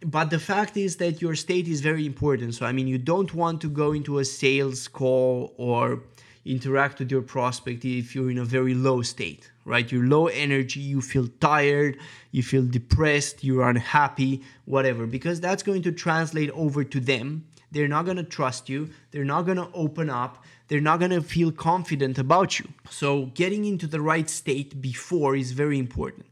But 0.04 0.30
the 0.30 0.38
fact 0.38 0.76
is 0.76 0.96
that 0.96 1.20
your 1.20 1.34
state 1.34 1.66
is 1.66 1.80
very 1.80 2.06
important. 2.06 2.54
So, 2.54 2.66
I 2.66 2.72
mean, 2.72 2.86
you 2.86 2.98
don't 2.98 3.32
want 3.34 3.60
to 3.62 3.68
go 3.68 3.92
into 3.92 4.18
a 4.18 4.24
sales 4.24 4.86
call 4.86 5.54
or 5.56 6.02
interact 6.44 6.98
with 6.98 7.10
your 7.10 7.22
prospect 7.22 7.84
if 7.84 8.14
you're 8.14 8.30
in 8.30 8.38
a 8.38 8.44
very 8.44 8.74
low 8.74 9.02
state, 9.02 9.50
right? 9.64 9.90
You're 9.90 10.06
low 10.06 10.28
energy, 10.28 10.80
you 10.80 11.00
feel 11.00 11.28
tired, 11.40 11.98
you 12.30 12.42
feel 12.42 12.64
depressed, 12.64 13.42
you're 13.42 13.68
unhappy, 13.68 14.42
whatever, 14.64 15.06
because 15.06 15.40
that's 15.40 15.62
going 15.62 15.82
to 15.82 15.92
translate 15.92 16.50
over 16.50 16.84
to 16.84 17.00
them 17.00 17.44
they're 17.70 17.88
not 17.88 18.04
going 18.04 18.16
to 18.16 18.24
trust 18.24 18.68
you. 18.68 18.90
They're 19.11 19.24
not 19.24 19.42
going 19.42 19.59
to 19.59 19.68
open 19.74 20.09
up. 20.11 20.42
They're 20.68 20.81
not 20.81 20.98
going 20.98 21.11
to 21.11 21.22
feel 21.22 21.50
confident 21.52 22.18
about 22.18 22.59
you. 22.59 22.68
So, 22.90 23.26
getting 23.35 23.64
into 23.64 23.87
the 23.87 24.00
right 24.00 24.28
state 24.28 24.81
before 24.81 25.37
is 25.37 25.52
very 25.52 25.78
important. 25.78 26.26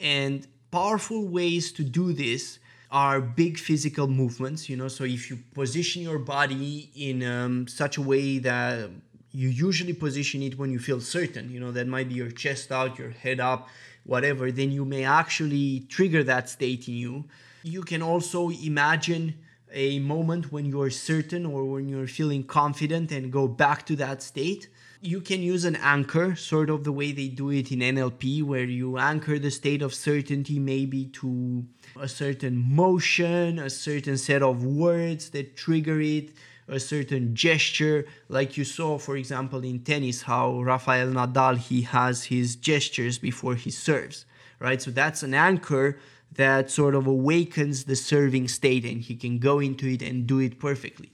And 0.00 0.46
powerful 0.70 1.26
ways 1.26 1.72
to 1.72 1.84
do 1.84 2.12
this 2.12 2.58
are 2.90 3.20
big 3.20 3.58
physical 3.58 4.06
movements, 4.06 4.68
you 4.68 4.76
know. 4.76 4.88
So, 4.88 5.04
if 5.04 5.30
you 5.30 5.38
position 5.54 6.02
your 6.02 6.18
body 6.18 6.90
in 6.94 7.22
um, 7.24 7.66
such 7.68 7.96
a 7.96 8.02
way 8.02 8.38
that 8.38 8.90
you 9.32 9.48
usually 9.48 9.94
position 9.94 10.42
it 10.42 10.58
when 10.58 10.70
you 10.70 10.78
feel 10.78 11.00
certain, 11.00 11.50
you 11.50 11.58
know, 11.58 11.72
that 11.72 11.86
might 11.86 12.08
be 12.08 12.14
your 12.14 12.30
chest 12.30 12.70
out, 12.70 12.98
your 12.98 13.10
head 13.10 13.40
up, 13.40 13.68
whatever, 14.04 14.52
then 14.52 14.70
you 14.70 14.84
may 14.84 15.04
actually 15.04 15.80
trigger 15.88 16.22
that 16.24 16.48
state 16.48 16.86
in 16.88 16.94
you. 16.94 17.24
You 17.62 17.82
can 17.82 18.02
also 18.02 18.50
imagine 18.50 19.34
a 19.72 19.98
moment 19.98 20.52
when 20.52 20.66
you're 20.66 20.90
certain 20.90 21.46
or 21.46 21.64
when 21.64 21.88
you're 21.88 22.06
feeling 22.06 22.44
confident 22.44 23.10
and 23.10 23.32
go 23.32 23.48
back 23.48 23.86
to 23.86 23.96
that 23.96 24.22
state. 24.22 24.68
You 25.00 25.20
can 25.20 25.42
use 25.42 25.64
an 25.64 25.76
anchor, 25.76 26.36
sort 26.36 26.70
of 26.70 26.84
the 26.84 26.92
way 26.92 27.10
they 27.10 27.28
do 27.28 27.50
it 27.50 27.72
in 27.72 27.80
NLP, 27.80 28.44
where 28.44 28.64
you 28.64 28.98
anchor 28.98 29.38
the 29.38 29.50
state 29.50 29.82
of 29.82 29.92
certainty 29.92 30.60
maybe 30.60 31.06
to 31.06 31.64
a 32.00 32.08
certain 32.08 32.56
motion, 32.56 33.58
a 33.58 33.68
certain 33.68 34.16
set 34.16 34.42
of 34.42 34.64
words 34.64 35.30
that 35.30 35.56
trigger 35.56 36.00
it, 36.00 36.30
a 36.68 36.78
certain 36.78 37.34
gesture, 37.34 38.06
like 38.28 38.56
you 38.56 38.64
saw, 38.64 38.96
for 38.96 39.16
example, 39.16 39.64
in 39.64 39.80
tennis, 39.80 40.22
how 40.22 40.60
Rafael 40.62 41.08
Nadal 41.08 41.58
he 41.58 41.82
has 41.82 42.24
his 42.24 42.54
gestures 42.54 43.18
before 43.18 43.56
he 43.56 43.70
serves, 43.70 44.24
right? 44.60 44.80
So 44.80 44.92
that's 44.92 45.24
an 45.24 45.34
anchor 45.34 45.98
that 46.34 46.70
sort 46.70 46.94
of 46.94 47.06
awakens 47.06 47.84
the 47.84 47.96
serving 47.96 48.48
state 48.48 48.84
and 48.84 49.02
he 49.02 49.14
can 49.14 49.38
go 49.38 49.60
into 49.60 49.86
it 49.86 50.02
and 50.02 50.26
do 50.26 50.38
it 50.38 50.58
perfectly. 50.58 51.10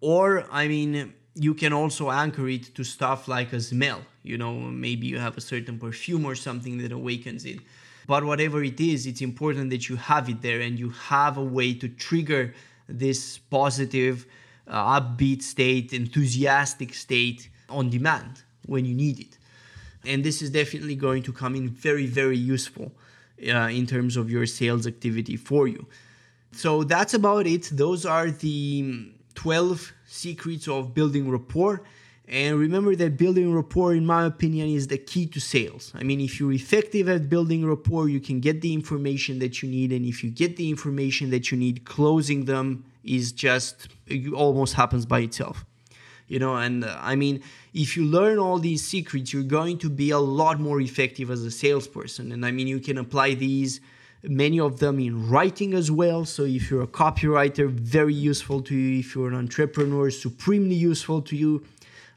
Or, 0.00 0.46
I 0.50 0.66
mean, 0.66 1.12
you 1.34 1.54
can 1.54 1.72
also 1.72 2.10
anchor 2.10 2.48
it 2.48 2.74
to 2.74 2.84
stuff 2.84 3.28
like 3.28 3.52
a 3.52 3.60
smell. 3.60 4.02
You 4.22 4.38
know, 4.38 4.54
maybe 4.54 5.06
you 5.06 5.18
have 5.18 5.36
a 5.36 5.40
certain 5.40 5.78
perfume 5.78 6.24
or 6.24 6.34
something 6.34 6.78
that 6.78 6.92
awakens 6.92 7.44
it. 7.44 7.60
But 8.06 8.24
whatever 8.24 8.64
it 8.64 8.80
is, 8.80 9.06
it's 9.06 9.20
important 9.20 9.70
that 9.70 9.88
you 9.88 9.96
have 9.96 10.28
it 10.28 10.42
there 10.42 10.60
and 10.60 10.78
you 10.78 10.90
have 10.90 11.36
a 11.36 11.44
way 11.44 11.74
to 11.74 11.88
trigger 11.88 12.54
this 12.88 13.38
positive, 13.38 14.26
uh, 14.66 15.00
upbeat 15.00 15.42
state, 15.42 15.92
enthusiastic 15.92 16.92
state 16.92 17.48
on 17.68 17.88
demand 17.88 18.42
when 18.66 18.84
you 18.84 18.94
need 18.94 19.20
it. 19.20 19.38
And 20.04 20.24
this 20.24 20.42
is 20.42 20.50
definitely 20.50 20.96
going 20.96 21.22
to 21.24 21.32
come 21.32 21.54
in 21.54 21.68
very, 21.68 22.06
very 22.06 22.38
useful 22.38 22.90
uh, 23.48 23.68
in 23.68 23.86
terms 23.86 24.16
of 24.16 24.30
your 24.30 24.46
sales 24.46 24.86
activity 24.86 25.36
for 25.36 25.68
you. 25.68 25.86
So 26.52 26.84
that's 26.84 27.14
about 27.14 27.46
it. 27.46 27.70
Those 27.72 28.04
are 28.04 28.30
the 28.30 29.12
12 29.34 29.92
secrets 30.06 30.68
of 30.68 30.94
building 30.94 31.30
rapport. 31.30 31.82
And 32.28 32.58
remember 32.58 32.94
that 32.94 33.16
building 33.16 33.52
rapport, 33.52 33.92
in 33.94 34.06
my 34.06 34.24
opinion, 34.24 34.68
is 34.68 34.86
the 34.86 34.98
key 34.98 35.26
to 35.26 35.40
sales. 35.40 35.92
I 35.96 36.04
mean, 36.04 36.20
if 36.20 36.38
you're 36.38 36.52
effective 36.52 37.08
at 37.08 37.28
building 37.28 37.66
rapport, 37.66 38.08
you 38.08 38.20
can 38.20 38.38
get 38.38 38.60
the 38.60 38.72
information 38.72 39.40
that 39.40 39.62
you 39.62 39.68
need. 39.68 39.92
And 39.92 40.04
if 40.04 40.22
you 40.22 40.30
get 40.30 40.56
the 40.56 40.70
information 40.70 41.30
that 41.30 41.50
you 41.50 41.58
need, 41.58 41.84
closing 41.84 42.44
them 42.44 42.84
is 43.02 43.32
just, 43.32 43.88
almost 44.34 44.74
happens 44.74 45.06
by 45.06 45.20
itself 45.20 45.64
you 46.30 46.38
know 46.38 46.54
and 46.56 46.84
uh, 46.84 46.96
i 47.02 47.14
mean 47.14 47.42
if 47.74 47.96
you 47.96 48.04
learn 48.04 48.38
all 48.38 48.58
these 48.58 48.82
secrets 48.82 49.32
you're 49.32 49.52
going 49.60 49.76
to 49.76 49.90
be 49.90 50.10
a 50.10 50.18
lot 50.18 50.58
more 50.58 50.80
effective 50.80 51.30
as 51.30 51.42
a 51.44 51.50
salesperson. 51.50 52.32
And 52.32 52.46
i 52.46 52.50
mean 52.50 52.66
you 52.66 52.80
can 52.80 52.96
apply 52.96 53.34
these 53.34 53.80
many 54.22 54.60
of 54.60 54.80
them 54.80 54.98
in 54.98 55.30
writing 55.30 55.72
as 55.72 55.90
well. 55.90 56.26
So 56.26 56.44
if 56.44 56.70
you're 56.70 56.82
a 56.82 56.94
copywriter 57.02 57.70
very 57.70 58.12
useful 58.12 58.60
to 58.62 58.74
you. 58.74 59.00
If 59.00 59.14
you're 59.14 59.28
an 59.28 59.34
entrepreneur 59.34 60.10
supremely 60.10 60.74
useful 60.74 61.22
to 61.22 61.36
you. 61.36 61.64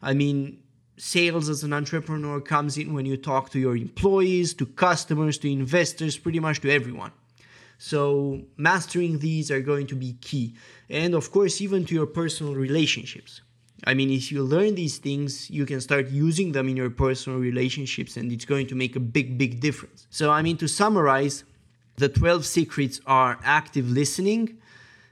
I 0.02 0.14
mean 0.14 0.60
sales 0.98 1.50
as 1.50 1.64
an 1.64 1.74
entrepreneur 1.74 2.40
comes 2.40 2.78
in 2.78 2.94
when 2.94 3.06
you 3.06 3.18
talk 3.18 3.50
to 3.52 3.60
your 3.60 3.76
employees 3.76 4.54
to 4.54 4.66
customers 4.66 5.38
to 5.40 5.52
investors 5.52 6.18
pretty 6.18 6.40
much 6.40 6.60
to 6.62 6.70
everyone. 6.70 7.12
So 7.78 8.42
mastering 8.58 9.20
these 9.20 9.50
are 9.50 9.62
going 9.62 9.88
to 9.88 9.96
be 9.96 10.14
key. 10.22 10.56
And 10.90 11.16
of 11.16 11.32
course 11.32 11.62
even 11.62 11.86
to 11.86 11.96
your 11.96 12.06
personal 12.06 12.54
relationships 12.54 13.42
I 13.86 13.94
mean, 13.94 14.10
if 14.10 14.32
you 14.32 14.44
learn 14.44 14.76
these 14.76 14.98
things, 14.98 15.50
you 15.50 15.66
can 15.66 15.82
start 15.82 16.10
using 16.10 16.54
them 16.54 16.70
in 16.70 16.78
your 16.78 16.90
personal 16.90 17.40
relationships 17.40 18.16
and 18.18 18.32
it's 18.32 18.46
going 18.46 18.68
to 18.68 18.76
make 18.76 18.96
a 18.96 19.00
big, 19.00 19.38
big 19.38 19.60
difference. 19.60 20.08
So, 20.10 20.32
I 20.32 20.42
mean, 20.42 20.58
to 20.58 20.68
summarize, 20.68 21.44
the 21.98 22.10
12 22.10 22.46
secrets 22.46 23.02
are 23.06 23.40
active 23.44 23.90
listening, 23.90 24.58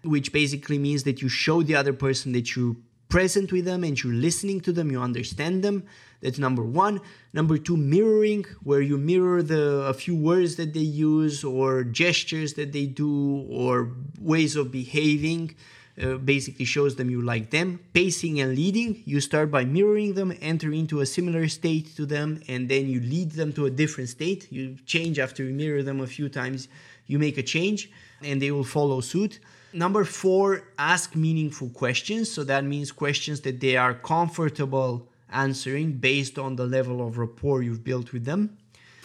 which 0.04 0.32
basically 0.32 0.80
means 0.80 1.04
that 1.04 1.22
you 1.22 1.30
show 1.30 1.62
the 1.62 1.76
other 1.76 1.94
person 1.94 2.32
that 2.32 2.56
you're 2.56 2.76
present 3.10 3.52
with 3.52 3.66
them 3.66 3.84
and 3.84 4.02
you're 4.02 4.14
listening 4.14 4.62
to 4.62 4.72
them, 4.72 4.90
you 4.90 5.00
understand 5.02 5.64
them. 5.64 5.84
That's 6.22 6.40
number 6.40 6.64
one. 6.64 7.02
Number 7.34 7.58
two, 7.58 7.76
mirroring, 7.76 8.46
where 8.64 8.82
you 8.82 8.98
mirror 8.98 9.44
the 9.44 9.82
a 9.82 9.94
few 9.94 10.16
words 10.16 10.56
that 10.56 10.74
they 10.74 10.80
use 10.80 11.44
or 11.44 11.84
gestures 11.84 12.54
that 12.54 12.72
they 12.72 12.86
do 12.86 13.46
or 13.50 13.92
ways 14.20 14.56
of 14.56 14.72
behaving 14.72 15.56
uh, 16.02 16.16
basically 16.18 16.66
shows 16.66 16.96
them 16.96 17.10
you 17.10 17.22
like 17.22 17.50
them. 17.50 17.80
Pacing 17.94 18.40
and 18.40 18.56
leading, 18.56 19.02
you 19.06 19.20
start 19.20 19.52
by 19.52 19.66
mirroring 19.66 20.14
them, 20.14 20.34
enter 20.42 20.72
into 20.72 21.02
a 21.02 21.06
similar 21.06 21.48
state 21.48 21.96
to 21.96 22.06
them, 22.06 22.42
and 22.48 22.70
then 22.70 22.88
you 22.88 23.00
lead 23.00 23.32
them 23.32 23.52
to 23.54 23.66
a 23.66 23.70
different 23.70 24.10
state. 24.10 24.52
You 24.52 24.78
change 24.86 25.20
after 25.20 25.44
you 25.44 25.54
mirror 25.54 25.84
them 25.84 26.00
a 26.00 26.08
few 26.08 26.30
times, 26.30 26.68
you 27.08 27.20
make 27.20 27.38
a 27.38 27.44
change, 27.44 27.92
and 28.22 28.42
they 28.42 28.52
will 28.52 28.64
follow 28.64 29.02
suit. 29.02 29.40
Number 29.74 30.04
four, 30.04 30.64
ask 30.78 31.16
meaningful 31.16 31.70
questions. 31.70 32.32
So 32.32 32.44
that 32.44 32.64
means 32.66 32.92
questions 32.92 33.42
that 33.42 33.60
they 33.60 33.78
are 33.78 33.94
comfortable 33.94 35.08
answering 35.32 35.94
based 35.94 36.38
on 36.38 36.56
the 36.58 36.66
level 36.66 37.06
of 37.06 37.18
rapport 37.18 37.62
you've 37.62 37.84
built 37.84 38.12
with 38.12 38.26
them. 38.26 38.58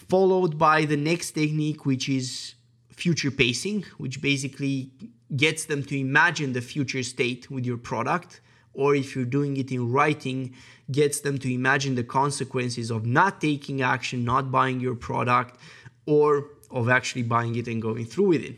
Followed 0.08 0.58
by 0.58 0.84
the 0.84 0.96
next 0.96 1.32
technique, 1.32 1.86
which 1.86 2.08
is 2.08 2.54
future 2.90 3.30
pacing, 3.30 3.84
which 3.98 4.20
basically 4.20 4.90
gets 5.34 5.64
them 5.64 5.82
to 5.82 5.98
imagine 5.98 6.52
the 6.52 6.60
future 6.60 7.02
state 7.02 7.50
with 7.50 7.64
your 7.66 7.76
product 7.76 8.40
or 8.74 8.94
if 8.94 9.16
you're 9.16 9.24
doing 9.24 9.56
it 9.56 9.72
in 9.72 9.90
writing 9.90 10.54
gets 10.92 11.20
them 11.20 11.38
to 11.38 11.52
imagine 11.52 11.94
the 11.94 12.04
consequences 12.04 12.90
of 12.90 13.04
not 13.04 13.40
taking 13.40 13.82
action 13.82 14.24
not 14.24 14.52
buying 14.52 14.78
your 14.78 14.94
product 14.94 15.58
or 16.06 16.50
of 16.70 16.88
actually 16.88 17.22
buying 17.22 17.56
it 17.56 17.66
and 17.66 17.80
going 17.82 18.04
through 18.04 18.28
with 18.28 18.42
it. 18.42 18.56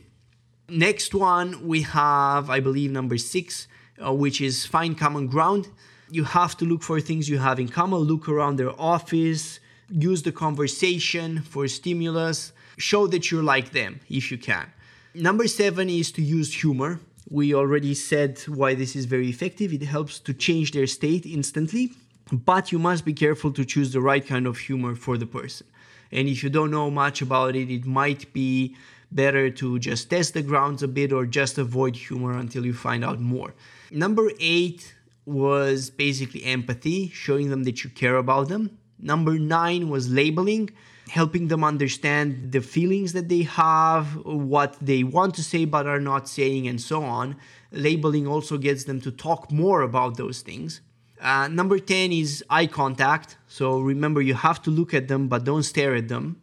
Next 0.68 1.14
one 1.14 1.66
we 1.66 1.82
have 1.82 2.50
i 2.50 2.60
believe 2.60 2.90
number 2.90 3.16
six 3.16 3.68
uh, 4.04 4.12
which 4.12 4.40
is 4.40 4.66
find 4.66 4.96
common 4.96 5.26
ground. 5.26 5.68
You 6.10 6.24
have 6.24 6.56
to 6.58 6.64
look 6.64 6.82
for 6.82 7.00
things 7.00 7.28
you 7.28 7.38
have 7.38 7.58
in 7.58 7.68
common 7.68 8.00
look 8.00 8.28
around 8.28 8.56
their 8.56 8.78
office 8.80 9.60
use 9.90 10.22
the 10.22 10.32
conversation 10.32 11.40
for 11.40 11.66
stimulus 11.66 12.52
show 12.76 13.06
that 13.06 13.30
you're 13.30 13.42
like 13.42 13.72
them 13.72 14.00
if 14.08 14.30
you 14.30 14.38
can 14.38 14.70
Number 15.14 15.48
seven 15.48 15.88
is 15.88 16.12
to 16.12 16.22
use 16.22 16.60
humor. 16.60 17.00
We 17.30 17.54
already 17.54 17.94
said 17.94 18.40
why 18.46 18.74
this 18.74 18.94
is 18.94 19.06
very 19.06 19.28
effective. 19.28 19.72
It 19.72 19.82
helps 19.82 20.18
to 20.20 20.34
change 20.34 20.72
their 20.72 20.86
state 20.86 21.24
instantly, 21.26 21.92
but 22.30 22.72
you 22.72 22.78
must 22.78 23.04
be 23.04 23.14
careful 23.14 23.52
to 23.52 23.64
choose 23.64 23.92
the 23.92 24.00
right 24.00 24.26
kind 24.26 24.46
of 24.46 24.58
humor 24.58 24.94
for 24.94 25.16
the 25.16 25.26
person. 25.26 25.66
And 26.12 26.28
if 26.28 26.42
you 26.42 26.50
don't 26.50 26.70
know 26.70 26.90
much 26.90 27.22
about 27.22 27.56
it, 27.56 27.70
it 27.70 27.84
might 27.84 28.32
be 28.32 28.76
better 29.10 29.50
to 29.50 29.78
just 29.78 30.10
test 30.10 30.34
the 30.34 30.42
grounds 30.42 30.82
a 30.82 30.88
bit 30.88 31.12
or 31.12 31.24
just 31.26 31.58
avoid 31.58 31.96
humor 31.96 32.36
until 32.36 32.66
you 32.66 32.74
find 32.74 33.04
out 33.04 33.20
more. 33.20 33.54
Number 33.90 34.30
eight 34.40 34.94
was 35.24 35.90
basically 35.90 36.44
empathy, 36.44 37.08
showing 37.08 37.50
them 37.50 37.64
that 37.64 37.84
you 37.84 37.90
care 37.90 38.16
about 38.16 38.48
them. 38.48 38.78
Number 38.98 39.38
nine 39.38 39.88
was 39.88 40.10
labeling 40.10 40.70
helping 41.10 41.48
them 41.48 41.64
understand 41.64 42.52
the 42.52 42.60
feelings 42.60 43.12
that 43.12 43.28
they 43.28 43.42
have, 43.42 44.16
what 44.24 44.76
they 44.80 45.02
want 45.02 45.34
to 45.34 45.42
say 45.42 45.64
but 45.64 45.86
are 45.86 46.00
not 46.00 46.28
saying, 46.28 46.66
and 46.68 46.80
so 46.80 47.02
on. 47.02 47.36
Labeling 47.72 48.26
also 48.26 48.58
gets 48.58 48.84
them 48.84 49.00
to 49.00 49.10
talk 49.10 49.50
more 49.50 49.82
about 49.82 50.16
those 50.16 50.40
things. 50.40 50.80
Uh, 51.20 51.48
number 51.48 51.78
10 51.78 52.12
is 52.12 52.44
eye 52.48 52.66
contact. 52.66 53.36
So 53.48 53.80
remember, 53.80 54.20
you 54.22 54.34
have 54.34 54.62
to 54.62 54.70
look 54.70 54.94
at 54.94 55.08
them, 55.08 55.28
but 55.28 55.44
don't 55.44 55.64
stare 55.64 55.94
at 55.94 56.08
them. 56.08 56.40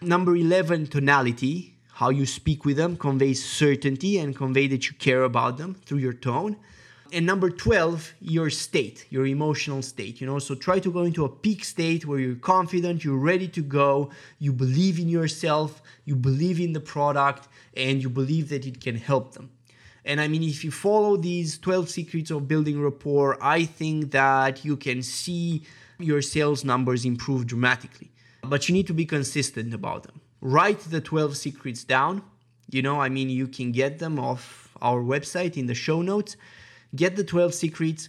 Number 0.00 0.36
11, 0.36 0.88
tonality. 0.88 1.74
How 1.94 2.10
you 2.10 2.26
speak 2.26 2.64
with 2.64 2.76
them 2.76 2.96
conveys 2.96 3.44
certainty 3.44 4.18
and 4.18 4.36
convey 4.36 4.68
that 4.68 4.86
you 4.88 4.94
care 4.98 5.24
about 5.24 5.58
them 5.58 5.74
through 5.84 5.98
your 5.98 6.12
tone. 6.12 6.56
And 7.12 7.24
number 7.24 7.48
12, 7.48 8.14
your 8.20 8.50
state, 8.50 9.06
your 9.08 9.26
emotional 9.26 9.82
state. 9.82 10.20
You 10.20 10.26
know, 10.26 10.38
so 10.38 10.54
try 10.54 10.78
to 10.78 10.90
go 10.90 11.04
into 11.04 11.24
a 11.24 11.28
peak 11.28 11.64
state 11.64 12.06
where 12.06 12.18
you're 12.18 12.36
confident, 12.36 13.04
you're 13.04 13.16
ready 13.16 13.48
to 13.48 13.62
go, 13.62 14.10
you 14.38 14.52
believe 14.52 14.98
in 14.98 15.08
yourself, 15.08 15.82
you 16.04 16.16
believe 16.16 16.60
in 16.60 16.72
the 16.72 16.80
product, 16.80 17.48
and 17.76 18.02
you 18.02 18.10
believe 18.10 18.50
that 18.50 18.66
it 18.66 18.80
can 18.80 18.96
help 18.96 19.32
them. 19.32 19.50
And 20.04 20.20
I 20.20 20.28
mean, 20.28 20.42
if 20.42 20.64
you 20.64 20.70
follow 20.70 21.16
these 21.16 21.58
12 21.58 21.88
secrets 21.88 22.30
of 22.30 22.48
building 22.48 22.80
rapport, 22.82 23.36
I 23.42 23.64
think 23.64 24.10
that 24.12 24.64
you 24.64 24.76
can 24.76 25.02
see 25.02 25.64
your 25.98 26.22
sales 26.22 26.64
numbers 26.64 27.04
improve 27.04 27.46
dramatically. 27.46 28.10
But 28.42 28.68
you 28.68 28.72
need 28.72 28.86
to 28.86 28.94
be 28.94 29.04
consistent 29.04 29.74
about 29.74 30.04
them. 30.04 30.20
Write 30.40 30.80
the 30.80 31.00
12 31.00 31.36
secrets 31.36 31.84
down. 31.84 32.22
You 32.70 32.82
know, 32.82 33.00
I 33.00 33.08
mean, 33.08 33.28
you 33.28 33.48
can 33.48 33.72
get 33.72 33.98
them 33.98 34.18
off 34.18 34.76
our 34.80 35.02
website 35.02 35.56
in 35.56 35.66
the 35.66 35.74
show 35.74 36.02
notes. 36.02 36.36
Get 36.94 37.16
the 37.16 37.24
12 37.24 37.54
secrets 37.54 38.08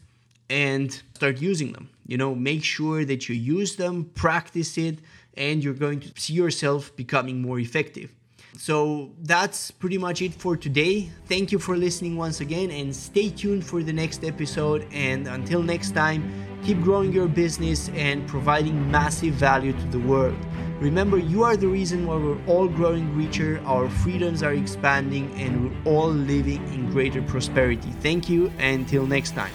and 0.49 0.91
start 1.13 1.41
using 1.41 1.73
them. 1.73 1.89
You 2.07 2.17
know, 2.17 2.33
make 2.33 2.63
sure 2.63 3.05
that 3.05 3.29
you 3.29 3.35
use 3.35 3.75
them, 3.75 4.05
practice 4.15 4.77
it, 4.77 4.99
and 5.35 5.63
you're 5.63 5.73
going 5.73 5.99
to 6.01 6.11
see 6.19 6.33
yourself 6.33 6.95
becoming 6.95 7.41
more 7.41 7.59
effective. 7.59 8.13
So 8.57 9.11
that's 9.21 9.71
pretty 9.71 9.97
much 9.97 10.21
it 10.21 10.33
for 10.33 10.57
today. 10.57 11.09
Thank 11.27 11.51
you 11.51 11.59
for 11.59 11.77
listening 11.77 12.17
once 12.17 12.41
again 12.41 12.71
and 12.71 12.95
stay 12.95 13.29
tuned 13.29 13.63
for 13.65 13.83
the 13.83 13.93
next 13.93 14.23
episode. 14.23 14.87
And 14.91 15.27
until 15.27 15.61
next 15.61 15.91
time, 15.91 16.31
keep 16.63 16.81
growing 16.81 17.11
your 17.11 17.27
business 17.27 17.89
and 17.89 18.27
providing 18.27 18.89
massive 18.91 19.33
value 19.33 19.73
to 19.73 19.85
the 19.87 19.99
world. 19.99 20.37
Remember, 20.79 21.17
you 21.17 21.43
are 21.43 21.57
the 21.57 21.67
reason 21.67 22.07
why 22.07 22.15
we're 22.15 22.41
all 22.45 22.67
growing 22.67 23.13
richer, 23.15 23.61
our 23.65 23.89
freedoms 23.89 24.43
are 24.43 24.53
expanding, 24.53 25.29
and 25.35 25.65
we're 25.65 25.91
all 25.91 26.09
living 26.09 26.65
in 26.73 26.89
greater 26.89 27.21
prosperity. 27.21 27.91
Thank 27.99 28.29
you, 28.29 28.51
and 28.57 28.81
until 28.81 29.05
next 29.05 29.31
time. 29.31 29.51